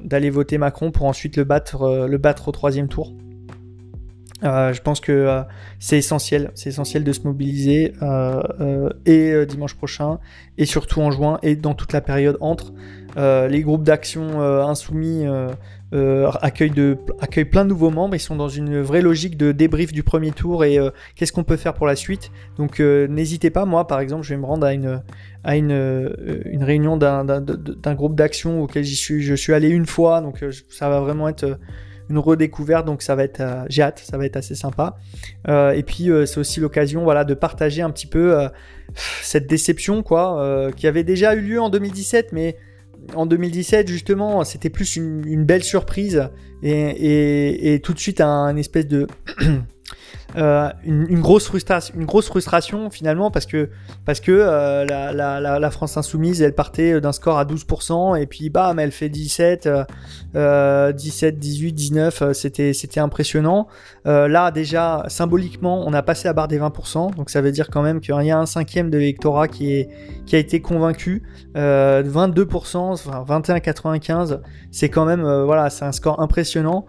d'aller 0.04 0.30
voter 0.30 0.58
Macron 0.58 0.92
pour 0.92 1.06
ensuite 1.06 1.38
le 1.38 1.44
battre 1.44 2.48
au 2.48 2.52
troisième 2.52 2.88
tour. 2.88 3.14
Je 4.42 4.82
pense 4.82 5.00
que 5.00 5.44
c'est 5.80 5.98
essentiel, 5.98 6.52
c'est 6.56 6.70
essentiel 6.70 7.04
de 7.04 7.12
se 7.12 7.22
mobiliser 7.22 7.94
et 9.06 9.46
dimanche 9.46 9.76
prochain 9.76 10.20
et 10.58 10.66
surtout 10.66 11.02
en 11.02 11.12
juin 11.12 11.40
et 11.44 11.56
dans 11.56 11.74
toute 11.74 11.94
la 11.94 12.02
période 12.02 12.38
entre 12.40 12.74
les 13.18 13.62
groupes 13.62 13.84
d'action 13.84 14.42
insoumis 14.42 15.26
euh, 15.92 16.30
accueille, 16.42 16.70
de, 16.70 16.98
accueille 17.20 17.46
plein 17.46 17.64
de 17.64 17.70
nouveaux 17.70 17.90
membres. 17.90 18.14
Ils 18.14 18.20
sont 18.20 18.36
dans 18.36 18.50
une 18.50 18.80
vraie 18.80 19.02
logique 19.02 19.38
de 19.38 19.52
débrief 19.52 19.92
du 19.92 20.04
premier 20.04 20.30
tour 20.30 20.64
et 20.64 20.78
euh, 20.78 20.92
qu'est-ce 21.16 21.34
qu'on 21.34 21.44
peut 21.44 21.58
faire 21.58 21.74
pour 21.74 21.88
la 21.88 21.96
suite. 21.96 22.30
Donc 22.58 22.80
euh, 22.80 23.08
n'hésitez 23.08 23.50
pas, 23.50 23.66
moi 23.66 23.88
par 23.88 24.00
exemple, 24.00 24.24
je 24.24 24.30
vais 24.30 24.40
me 24.40 24.46
rendre 24.46 24.68
à 24.68 24.74
une, 24.74 25.02
à 25.44 25.56
une, 25.56 25.72
une 26.46 26.64
réunion 26.64 26.96
d'un 26.98 27.96
groupe 27.96 28.16
d'action 28.16 28.62
auquel 28.62 28.86
suis, 28.86 29.24
je 29.24 29.34
suis 29.34 29.54
allé 29.54 29.70
une 29.70 29.88
fois, 29.88 30.22
donc 30.22 30.44
ça 30.70 30.90
va 30.90 31.00
vraiment 31.00 31.28
être 31.28 31.58
une 32.10 32.18
redécouverte, 32.18 32.86
donc 32.86 33.02
ça 33.02 33.16
va 33.16 33.24
être, 33.24 33.42
j'ai 33.70 33.82
hâte, 33.82 34.00
ça 34.04 34.18
va 34.18 34.26
être 34.26 34.38
assez 34.38 34.56
sympa. 34.56 34.98
et 35.48 35.84
puis 35.86 36.10
c'est 36.26 36.40
aussi 36.40 36.60
l'occasion, 36.60 37.04
voilà, 37.04 37.24
de 37.24 37.34
partager 37.34 37.82
un 37.82 37.90
petit 37.92 38.08
peu 38.08 38.48
cette 39.22 39.48
déception, 39.48 40.02
quoi, 40.04 40.72
qui 40.76 40.88
avait 40.88 41.04
déjà 41.04 41.36
eu 41.36 41.42
lieu 41.42 41.62
en 41.62 41.70
2017, 41.70 42.32
mais 42.32 42.58
en 43.16 43.26
2017, 43.26 43.88
justement, 43.88 44.44
c'était 44.44 44.70
plus 44.70 44.96
une, 44.96 45.44
belle 45.46 45.64
surprise 45.64 46.30
et, 46.64 47.80
tout 47.84 47.94
de 47.94 48.00
suite 48.00 48.22
un, 48.22 48.56
espèce 48.58 48.88
de 48.88 49.08
une, 50.36 51.20
grosse 51.20 51.46
frustration, 51.46 51.96
une 51.98 52.06
grosse 52.06 52.28
frustration 52.28 52.90
finalement 52.90 53.32
parce 53.32 53.46
que, 53.46 53.70
parce 54.06 54.20
que 54.20 54.32
la, 54.32 55.60
la, 55.60 55.72
France 55.72 55.98
Insoumise, 55.98 56.42
elle 56.42 56.56
partait 56.56 57.02
d'un 57.02 57.12
score 57.12 57.38
à 57.38 57.46
12% 57.46 58.20
et 58.20 58.26
puis 58.28 58.50
bam, 58.50 58.80
elle 58.80 58.92
fait 58.92 59.10
17, 59.10 59.70
17, 60.34 61.40
18, 61.40 61.74
19, 61.74 62.34
c'était, 62.34 62.74
c'était 62.74 63.00
impressionnant. 63.00 63.68
là 64.06 64.52
déjà, 64.52 65.04
symboliquement, 65.08 65.84
on 65.86 65.94
a 65.94 66.02
passé 66.02 66.28
la 66.28 66.34
barre 66.34 66.48
des 66.48 66.60
20%, 66.60 67.16
donc 67.16 67.30
ça 67.30 67.42
veut 67.42 67.52
dire 67.52 67.70
quand 67.70 67.82
même 67.82 68.00
qu'il 68.00 68.16
y 68.24 68.32
a 68.32 68.38
un 68.38 68.46
cinquième 68.46 68.90
de 68.90 68.98
l'électorat 68.98 69.48
qui, 69.48 69.88
qui 70.26 70.36
a 70.36 70.40
été 70.40 70.62
convaincu. 70.62 71.24
22%, 71.56 72.78
enfin 72.78 73.40
21,95%, 73.40 74.40
c'est 74.72 74.90
quand 74.90 75.06
même, 75.06 75.22
voilà, 75.44 75.70
c'est 75.70 75.86
un 75.86 75.92
score 75.92 76.22
impressionnant. 76.22 76.86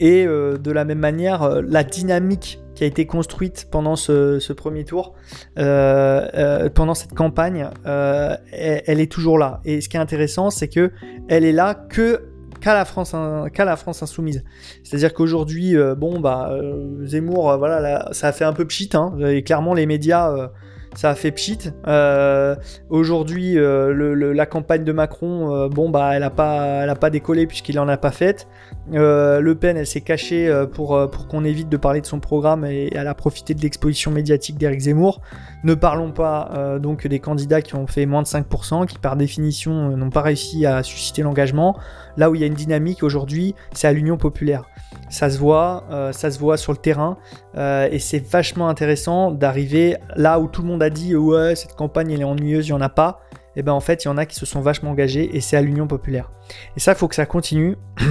Et 0.00 0.26
euh, 0.26 0.56
de 0.58 0.70
la 0.70 0.84
même 0.84 0.98
manière, 0.98 1.42
euh, 1.42 1.62
la 1.66 1.84
dynamique 1.84 2.60
qui 2.74 2.84
a 2.84 2.86
été 2.86 3.06
construite 3.06 3.68
pendant 3.70 3.96
ce, 3.96 4.52
premier 4.52 4.84
tour, 4.84 5.14
euh, 5.58 6.68
pendant 6.70 6.94
cette 6.94 7.12
campagne, 7.14 7.68
elle, 7.84 9.00
est 9.00 9.10
toujours 9.10 9.38
là. 9.38 9.60
Et 9.64 9.80
ce 9.80 9.88
qui 9.88 9.96
est 9.96 10.00
intéressant, 10.00 10.50
c'est 10.50 10.68
que 10.68 10.90
elle 11.28 11.44
est 11.44 11.52
là 11.52 11.74
que 11.74 12.28
qu'à 12.60 12.74
la 12.74 12.84
France, 12.84 13.14
qu'à 13.52 13.64
la 13.64 13.76
France 13.76 14.02
insoumise. 14.02 14.42
C'est-à-dire 14.84 15.12
qu'aujourd'hui, 15.12 15.76
bon 15.98 16.18
bah 16.18 16.56
Zemmour, 17.04 17.58
voilà, 17.58 18.08
ça 18.12 18.28
a 18.28 18.32
fait 18.32 18.44
un 18.44 18.54
peu 18.54 18.64
pchit, 18.64 18.90
hein, 18.94 19.14
et 19.26 19.42
clairement 19.42 19.74
les 19.74 19.84
médias 19.84 20.50
ça 20.94 21.10
a 21.10 21.14
fait 21.14 21.30
pchit. 21.30 21.58
Euh, 21.86 22.54
aujourd'hui, 22.90 23.58
euh, 23.58 24.34
la 24.34 24.46
campagne 24.46 24.84
de 24.84 24.92
Macron, 24.92 25.54
euh, 25.54 25.68
bon, 25.68 25.90
bah, 25.90 26.10
elle 26.14 26.20
n'a 26.20 26.30
pas, 26.30 27.10
décollé 27.10 27.46
puisqu'il 27.46 27.76
n'en 27.76 27.88
a 27.88 27.96
pas 27.96 28.10
fait. 28.10 28.46
le 28.90 29.52
Pen, 29.54 29.76
elle 29.76 29.86
s'est 29.86 30.00
cachée 30.00 30.50
pour, 30.72 31.10
pour 31.10 31.28
qu'on 31.28 31.44
évite 31.44 31.68
de 31.68 31.76
parler 31.76 32.00
de 32.00 32.06
son 32.06 32.20
programme 32.20 32.64
et 32.64 32.90
elle 32.94 33.08
a 33.08 33.14
profité 33.14 33.54
de 33.54 33.60
l'exposition 33.60 34.10
médiatique 34.10 34.56
d'Éric 34.58 34.80
Zemmour. 34.80 35.20
Ne 35.64 35.74
parlons 35.74 36.12
pas 36.12 36.78
donc 36.80 37.06
des 37.06 37.20
candidats 37.20 37.62
qui 37.62 37.74
ont 37.74 37.86
fait 37.86 38.06
moins 38.06 38.22
de 38.22 38.28
5%, 38.28 38.86
qui 38.86 38.98
par 38.98 39.16
définition 39.16 39.96
n'ont 39.96 40.10
pas 40.10 40.22
réussi 40.22 40.66
à 40.66 40.82
susciter 40.82 41.22
l'engagement. 41.22 41.76
Là 42.16 42.30
où 42.30 42.34
il 42.34 42.40
y 42.40 42.44
a 42.44 42.46
une 42.46 42.54
dynamique 42.54 43.02
aujourd'hui, 43.02 43.54
c'est 43.72 43.88
à 43.88 43.92
l'Union 43.92 44.16
populaire. 44.16 44.64
Ça 45.12 45.28
se 45.28 45.38
voit, 45.38 45.84
euh, 45.90 46.10
ça 46.12 46.30
se 46.30 46.38
voit 46.38 46.56
sur 46.56 46.72
le 46.72 46.78
terrain, 46.78 47.18
euh, 47.58 47.86
et 47.90 47.98
c'est 47.98 48.26
vachement 48.26 48.70
intéressant 48.70 49.30
d'arriver 49.30 49.98
là 50.16 50.40
où 50.40 50.48
tout 50.48 50.62
le 50.62 50.68
monde 50.68 50.82
a 50.82 50.88
dit 50.88 51.14
ouais 51.14 51.54
cette 51.54 51.74
campagne 51.74 52.12
elle 52.12 52.22
est 52.22 52.24
ennuyeuse, 52.24 52.66
il 52.66 52.70
n'y 52.70 52.78
en 52.78 52.80
a 52.80 52.88
pas. 52.88 53.20
Et 53.54 53.60
eh 53.60 53.62
ben 53.62 53.72
en 53.72 53.80
fait 53.80 54.04
il 54.04 54.08
y 54.08 54.10
en 54.10 54.16
a 54.16 54.24
qui 54.24 54.34
se 54.34 54.46
sont 54.46 54.62
vachement 54.62 54.92
engagés 54.92 55.36
et 55.36 55.42
c'est 55.42 55.58
à 55.58 55.60
l'Union 55.60 55.86
populaire. 55.86 56.30
Et 56.78 56.80
ça 56.80 56.94
faut 56.94 57.08
que 57.08 57.14
ça 57.14 57.26
continue. 57.26 57.76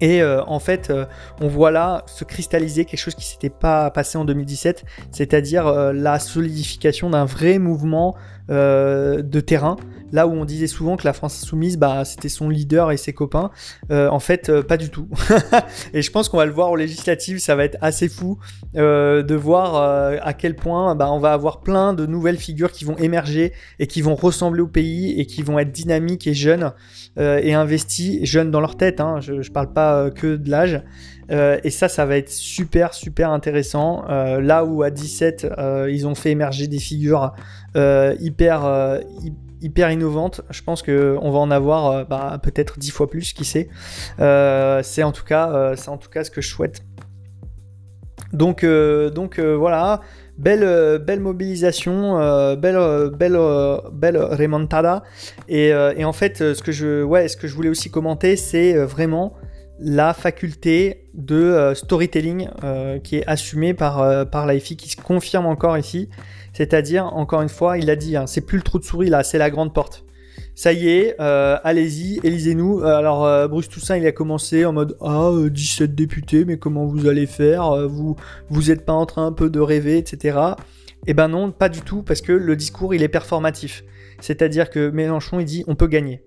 Et 0.00 0.22
euh, 0.22 0.44
en 0.44 0.60
fait, 0.60 0.92
on 1.40 1.48
voit 1.48 1.72
là 1.72 2.04
se 2.06 2.22
cristalliser 2.22 2.84
quelque 2.84 3.00
chose 3.00 3.16
qui 3.16 3.26
s'était 3.26 3.50
pas 3.50 3.90
passé 3.90 4.16
en 4.16 4.24
2017, 4.24 4.84
c'est-à-dire 5.10 5.92
la 5.92 6.20
solidification 6.20 7.10
d'un 7.10 7.24
vrai 7.24 7.58
mouvement 7.58 8.14
de 8.48 9.40
terrain 9.40 9.76
Là 10.12 10.26
où 10.26 10.32
on 10.32 10.44
disait 10.44 10.66
souvent 10.66 10.96
que 10.96 11.04
la 11.04 11.12
France 11.12 11.42
insoumise, 11.42 11.76
bah, 11.76 12.04
c'était 12.04 12.28
son 12.28 12.48
leader 12.48 12.90
et 12.92 12.96
ses 12.96 13.12
copains, 13.12 13.50
euh, 13.90 14.08
en 14.08 14.20
fait, 14.20 14.48
euh, 14.48 14.62
pas 14.62 14.76
du 14.76 14.90
tout. 14.90 15.08
et 15.92 16.02
je 16.02 16.10
pense 16.10 16.28
qu'on 16.28 16.38
va 16.38 16.46
le 16.46 16.52
voir 16.52 16.70
aux 16.70 16.76
législatives, 16.76 17.38
ça 17.38 17.54
va 17.54 17.64
être 17.64 17.76
assez 17.80 18.08
fou 18.08 18.38
euh, 18.76 19.22
de 19.22 19.34
voir 19.34 19.76
à 20.22 20.32
quel 20.32 20.56
point 20.56 20.94
bah, 20.94 21.10
on 21.12 21.18
va 21.18 21.32
avoir 21.32 21.60
plein 21.60 21.92
de 21.92 22.06
nouvelles 22.06 22.38
figures 22.38 22.72
qui 22.72 22.84
vont 22.84 22.96
émerger 22.96 23.52
et 23.78 23.86
qui 23.86 24.00
vont 24.00 24.14
ressembler 24.14 24.62
au 24.62 24.68
pays 24.68 25.20
et 25.20 25.26
qui 25.26 25.42
vont 25.42 25.58
être 25.58 25.72
dynamiques 25.72 26.26
et 26.26 26.34
jeunes 26.34 26.72
et 27.18 27.52
investis, 27.52 28.24
jeunes 28.24 28.50
dans 28.50 28.60
leur 28.60 28.76
tête. 28.76 29.00
Hein. 29.00 29.20
je, 29.20 29.42
je 29.42 29.50
parle 29.50 29.72
pas 29.72 30.10
que 30.10 30.36
de 30.36 30.50
l'âge. 30.50 30.82
Et 31.30 31.70
ça, 31.70 31.88
ça 31.88 32.06
va 32.06 32.16
être 32.16 32.30
super, 32.30 32.94
super 32.94 33.30
intéressant. 33.30 34.04
là 34.06 34.64
où 34.64 34.82
à 34.82 34.90
17, 34.90 35.46
ils 35.88 36.06
ont 36.06 36.14
fait 36.14 36.30
émerger 36.30 36.66
des 36.66 36.78
figures 36.78 37.34
hyper, 37.74 38.20
hyper 38.20 39.00
hyper 39.60 39.90
innovante. 39.90 40.40
Je 40.50 40.62
pense 40.62 40.82
qu'on 40.82 41.30
va 41.30 41.38
en 41.38 41.50
avoir 41.50 41.86
euh, 41.86 42.04
bah, 42.04 42.38
peut-être 42.42 42.78
dix 42.78 42.90
fois 42.90 43.08
plus, 43.08 43.32
qui 43.32 43.44
sait. 43.44 43.68
Euh, 44.20 44.80
c'est 44.82 45.02
en, 45.02 45.12
tout 45.12 45.24
cas, 45.24 45.50
euh, 45.52 45.76
en 45.86 45.96
tout 45.96 46.10
cas 46.10 46.24
ce 46.24 46.30
que 46.30 46.40
je 46.40 46.48
souhaite. 46.48 46.82
Donc, 48.32 48.62
donc 48.62 49.40
voilà, 49.40 50.02
belle, 50.36 50.98
belle 50.98 51.20
mobilisation, 51.20 52.18
belle, 52.56 53.10
belle, 53.16 53.38
belle 53.90 54.18
remontada. 54.18 55.02
Et, 55.48 55.68
et, 55.68 56.04
en 56.04 56.12
fait, 56.12 56.52
ce 56.52 56.62
que, 56.62 56.70
je, 56.70 57.02
ouais, 57.02 57.28
ce 57.28 57.38
que 57.38 57.48
je 57.48 57.54
voulais 57.54 57.70
aussi 57.70 57.90
commenter, 57.90 58.36
c'est 58.36 58.74
vraiment 58.84 59.32
la 59.80 60.14
faculté 60.14 61.04
de 61.14 61.72
storytelling 61.74 62.48
qui 63.04 63.16
est 63.16 63.26
assumée 63.26 63.74
par, 63.74 64.28
par 64.30 64.46
l'IFI, 64.46 64.76
qui 64.76 64.90
se 64.90 64.96
confirme 64.96 65.46
encore 65.46 65.78
ici. 65.78 66.08
C'est-à-dire, 66.52 67.06
encore 67.06 67.42
une 67.42 67.48
fois, 67.48 67.78
il 67.78 67.88
a 67.90 67.96
dit, 67.96 68.16
hein, 68.16 68.26
c'est 68.26 68.40
plus 68.40 68.58
le 68.58 68.64
trou 68.64 68.78
de 68.78 68.84
souris 68.84 69.10
là, 69.10 69.22
c'est 69.22 69.38
la 69.38 69.50
grande 69.50 69.72
porte. 69.72 70.04
Ça 70.58 70.72
y 70.72 70.88
est, 70.88 71.14
euh, 71.20 71.56
allez-y, 71.62 72.18
élisez-nous. 72.24 72.80
Euh, 72.80 72.96
alors, 72.96 73.24
euh, 73.24 73.46
Bruce 73.46 73.68
Toussaint, 73.68 73.96
il 73.96 74.04
a 74.06 74.10
commencé 74.10 74.64
en 74.64 74.72
mode 74.72 74.96
Ah, 75.00 75.30
17 75.48 75.94
députés, 75.94 76.44
mais 76.44 76.58
comment 76.58 76.84
vous 76.84 77.06
allez 77.06 77.26
faire? 77.26 77.86
Vous 77.86 78.16
vous 78.50 78.70
êtes 78.72 78.84
pas 78.84 78.92
en 78.92 79.06
train 79.06 79.26
un 79.26 79.32
peu 79.32 79.50
de 79.50 79.60
rêver, 79.60 79.98
etc. 79.98 80.36
Eh 81.06 81.14
ben 81.14 81.28
non, 81.28 81.52
pas 81.52 81.68
du 81.68 81.82
tout, 81.82 82.02
parce 82.02 82.22
que 82.22 82.32
le 82.32 82.56
discours, 82.56 82.92
il 82.92 83.04
est 83.04 83.08
performatif. 83.08 83.84
C'est-à-dire 84.20 84.68
que 84.68 84.90
Mélenchon, 84.90 85.38
il 85.38 85.44
dit 85.44 85.62
On 85.68 85.76
peut 85.76 85.86
gagner. 85.86 86.22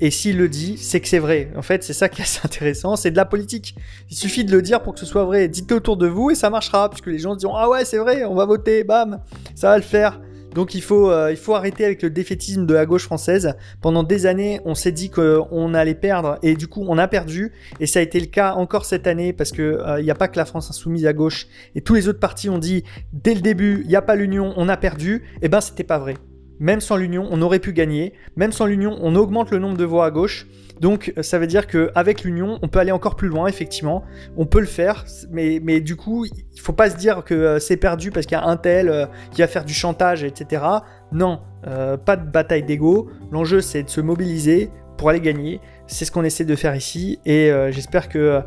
Et 0.00 0.10
s'il 0.10 0.36
le 0.36 0.48
dit, 0.48 0.78
c'est 0.78 1.00
que 1.00 1.06
c'est 1.06 1.20
vrai. 1.20 1.52
En 1.56 1.62
fait, 1.62 1.84
c'est 1.84 1.92
ça 1.92 2.08
qui 2.08 2.22
est 2.22 2.24
assez 2.24 2.40
intéressant, 2.44 2.96
c'est 2.96 3.12
de 3.12 3.16
la 3.16 3.24
politique. 3.24 3.76
Il 4.10 4.16
suffit 4.16 4.44
de 4.44 4.50
le 4.50 4.60
dire 4.60 4.82
pour 4.82 4.94
que 4.94 5.00
ce 5.00 5.06
soit 5.06 5.24
vrai. 5.24 5.46
Dites-le 5.46 5.76
autour 5.76 5.96
de 5.96 6.08
vous 6.08 6.30
et 6.30 6.34
ça 6.34 6.50
marchera, 6.50 6.90
puisque 6.90 7.06
les 7.06 7.20
gens 7.20 7.36
diront 7.36 7.54
Ah 7.54 7.68
ouais, 7.68 7.84
c'est 7.84 7.98
vrai, 7.98 8.24
on 8.24 8.34
va 8.34 8.44
voter, 8.44 8.82
bam, 8.82 9.20
ça 9.54 9.68
va 9.68 9.76
le 9.76 9.82
faire. 9.82 10.20
Donc 10.54 10.74
il 10.74 10.82
faut, 10.82 11.10
euh, 11.10 11.30
il 11.30 11.36
faut 11.36 11.54
arrêter 11.54 11.84
avec 11.84 12.02
le 12.02 12.10
défaitisme 12.10 12.66
de 12.66 12.74
la 12.74 12.84
gauche 12.84 13.04
française. 13.04 13.54
Pendant 13.80 14.02
des 14.02 14.26
années, 14.26 14.60
on 14.64 14.74
s'est 14.74 14.92
dit 14.92 15.08
qu'on 15.08 15.74
allait 15.74 15.94
perdre 15.94 16.38
et 16.42 16.56
du 16.56 16.66
coup 16.66 16.84
on 16.88 16.98
a 16.98 17.08
perdu. 17.08 17.52
Et 17.80 17.86
ça 17.86 18.00
a 18.00 18.02
été 18.02 18.20
le 18.20 18.26
cas 18.26 18.54
encore 18.54 18.84
cette 18.84 19.06
année 19.06 19.32
parce 19.32 19.52
que 19.52 19.62
euh, 19.62 20.00
il 20.00 20.04
n'y 20.04 20.10
a 20.10 20.14
pas 20.14 20.28
que 20.28 20.36
la 20.36 20.44
France 20.44 20.68
insoumise 20.68 21.06
à 21.06 21.12
gauche 21.12 21.46
et 21.74 21.80
tous 21.80 21.94
les 21.94 22.08
autres 22.08 22.20
partis 22.20 22.50
ont 22.50 22.58
dit 22.58 22.84
dès 23.12 23.34
le 23.34 23.40
début 23.40 23.82
il 23.84 23.88
n'y 23.88 23.96
a 23.96 24.02
pas 24.02 24.14
l'union, 24.14 24.52
on 24.56 24.68
a 24.68 24.76
perdu. 24.76 25.22
Et 25.36 25.46
eh 25.46 25.48
ben 25.48 25.60
c'était 25.60 25.84
pas 25.84 25.98
vrai. 25.98 26.14
Même 26.60 26.80
sans 26.80 26.96
l'union, 26.96 27.26
on 27.30 27.42
aurait 27.42 27.58
pu 27.58 27.72
gagner. 27.72 28.12
Même 28.36 28.52
sans 28.52 28.66
l'union, 28.66 28.98
on 29.00 29.14
augmente 29.16 29.50
le 29.50 29.58
nombre 29.58 29.76
de 29.76 29.84
voix 29.84 30.06
à 30.06 30.10
gauche. 30.10 30.46
Donc 30.82 31.12
ça 31.20 31.38
veut 31.38 31.46
dire 31.46 31.68
qu'avec 31.68 32.24
l'union, 32.24 32.58
on 32.60 32.68
peut 32.68 32.80
aller 32.80 32.90
encore 32.90 33.14
plus 33.14 33.28
loin, 33.28 33.46
effectivement. 33.46 34.02
On 34.36 34.46
peut 34.46 34.58
le 34.58 34.66
faire, 34.66 35.04
mais, 35.30 35.60
mais 35.62 35.80
du 35.80 35.94
coup, 35.94 36.24
il 36.26 36.60
faut 36.60 36.72
pas 36.72 36.90
se 36.90 36.96
dire 36.96 37.22
que 37.24 37.34
euh, 37.34 37.58
c'est 37.60 37.76
perdu 37.76 38.10
parce 38.10 38.26
qu'il 38.26 38.36
y 38.36 38.40
a 38.40 38.44
un 38.44 38.56
tel 38.56 38.88
euh, 38.88 39.06
qui 39.30 39.42
va 39.42 39.46
faire 39.46 39.64
du 39.64 39.74
chantage, 39.74 40.24
etc. 40.24 40.64
Non, 41.12 41.40
euh, 41.68 41.96
pas 41.96 42.16
de 42.16 42.28
bataille 42.28 42.64
d'ego. 42.64 43.08
L'enjeu, 43.30 43.60
c'est 43.60 43.84
de 43.84 43.90
se 43.90 44.00
mobiliser 44.00 44.70
pour 44.98 45.08
aller 45.08 45.20
gagner. 45.20 45.60
C'est 45.86 46.04
ce 46.04 46.10
qu'on 46.10 46.24
essaie 46.24 46.44
de 46.44 46.56
faire 46.56 46.74
ici, 46.74 47.20
et 47.26 47.50
j'espère 47.70 48.08
que 48.08 48.40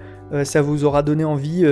ça 0.44 0.62
vous 0.62 0.86
aura 0.86 1.04
donné 1.04 1.26
envie, 1.26 1.66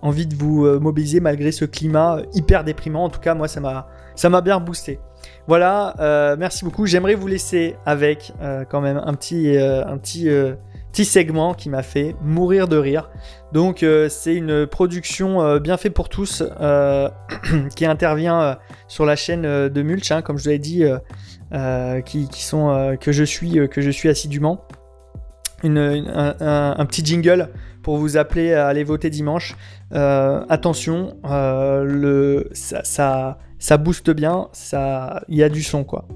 envie 0.00 0.26
de 0.26 0.34
vous 0.34 0.64
mobiliser 0.80 1.20
malgré 1.20 1.52
ce 1.52 1.66
climat 1.66 2.22
hyper 2.32 2.64
déprimant. 2.64 3.04
En 3.04 3.10
tout 3.10 3.20
cas, 3.20 3.34
moi, 3.34 3.46
ça 3.46 3.60
m'a 3.60 4.40
bien 4.40 4.58
boosté. 4.58 4.98
Voilà, 5.46 5.94
euh, 5.98 6.36
merci 6.38 6.64
beaucoup. 6.64 6.86
J'aimerais 6.86 7.14
vous 7.14 7.26
laisser 7.26 7.74
avec 7.84 8.32
euh, 8.40 8.64
quand 8.64 8.80
même 8.80 9.00
un 9.04 9.14
petit, 9.14 9.56
euh, 9.56 9.84
petit, 9.96 11.04
segment 11.04 11.54
qui 11.54 11.68
m'a 11.68 11.82
fait 11.82 12.14
mourir 12.22 12.68
de 12.68 12.76
rire. 12.76 13.10
Donc 13.52 13.84
c'est 14.08 14.34
une 14.34 14.66
production 14.66 15.58
bien 15.58 15.76
fait 15.76 15.90
pour 15.90 16.08
tous 16.08 16.44
qui 17.74 17.84
intervient 17.84 18.58
sur 18.86 19.06
la 19.06 19.16
chaîne 19.16 19.42
de 19.42 19.82
Mulch, 19.82 20.12
hein, 20.12 20.22
comme 20.22 20.38
je 20.38 20.44
vous 20.44 20.50
l'ai 20.50 20.58
dit, 20.60 20.84
qui, 22.04 22.28
sont, 22.44 22.96
que, 23.00 23.10
je 23.10 23.24
suis, 23.24 23.68
que 23.68 23.80
je 23.80 23.90
suis 23.90 24.08
assidûment. 24.08 24.66
un, 25.64 26.86
petit 26.86 27.04
jingle 27.04 27.48
pour 27.82 27.96
vous 27.96 28.16
appeler 28.16 28.52
à 28.52 28.68
aller 28.68 28.84
voter 28.84 29.10
dimanche. 29.10 29.56
attention, 29.90 31.16
le, 31.24 32.50
ça 32.52 33.38
ça 33.60 33.76
booste 33.76 34.10
bien, 34.10 34.48
ça, 34.52 35.22
il 35.28 35.36
y 35.36 35.44
a 35.44 35.48
du 35.48 35.62
son 35.62 35.84
quoi. 35.84 36.06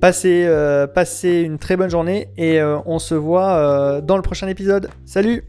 Passez, 0.00 0.44
euh, 0.46 0.86
une 1.22 1.58
très 1.58 1.76
bonne 1.76 1.88
journée 1.88 2.28
et 2.36 2.60
euh, 2.60 2.78
on 2.84 2.98
se 2.98 3.14
voit 3.14 3.52
euh, 3.52 4.00
dans 4.02 4.16
le 4.16 4.22
prochain 4.22 4.48
épisode. 4.48 4.90
Salut 5.06 5.44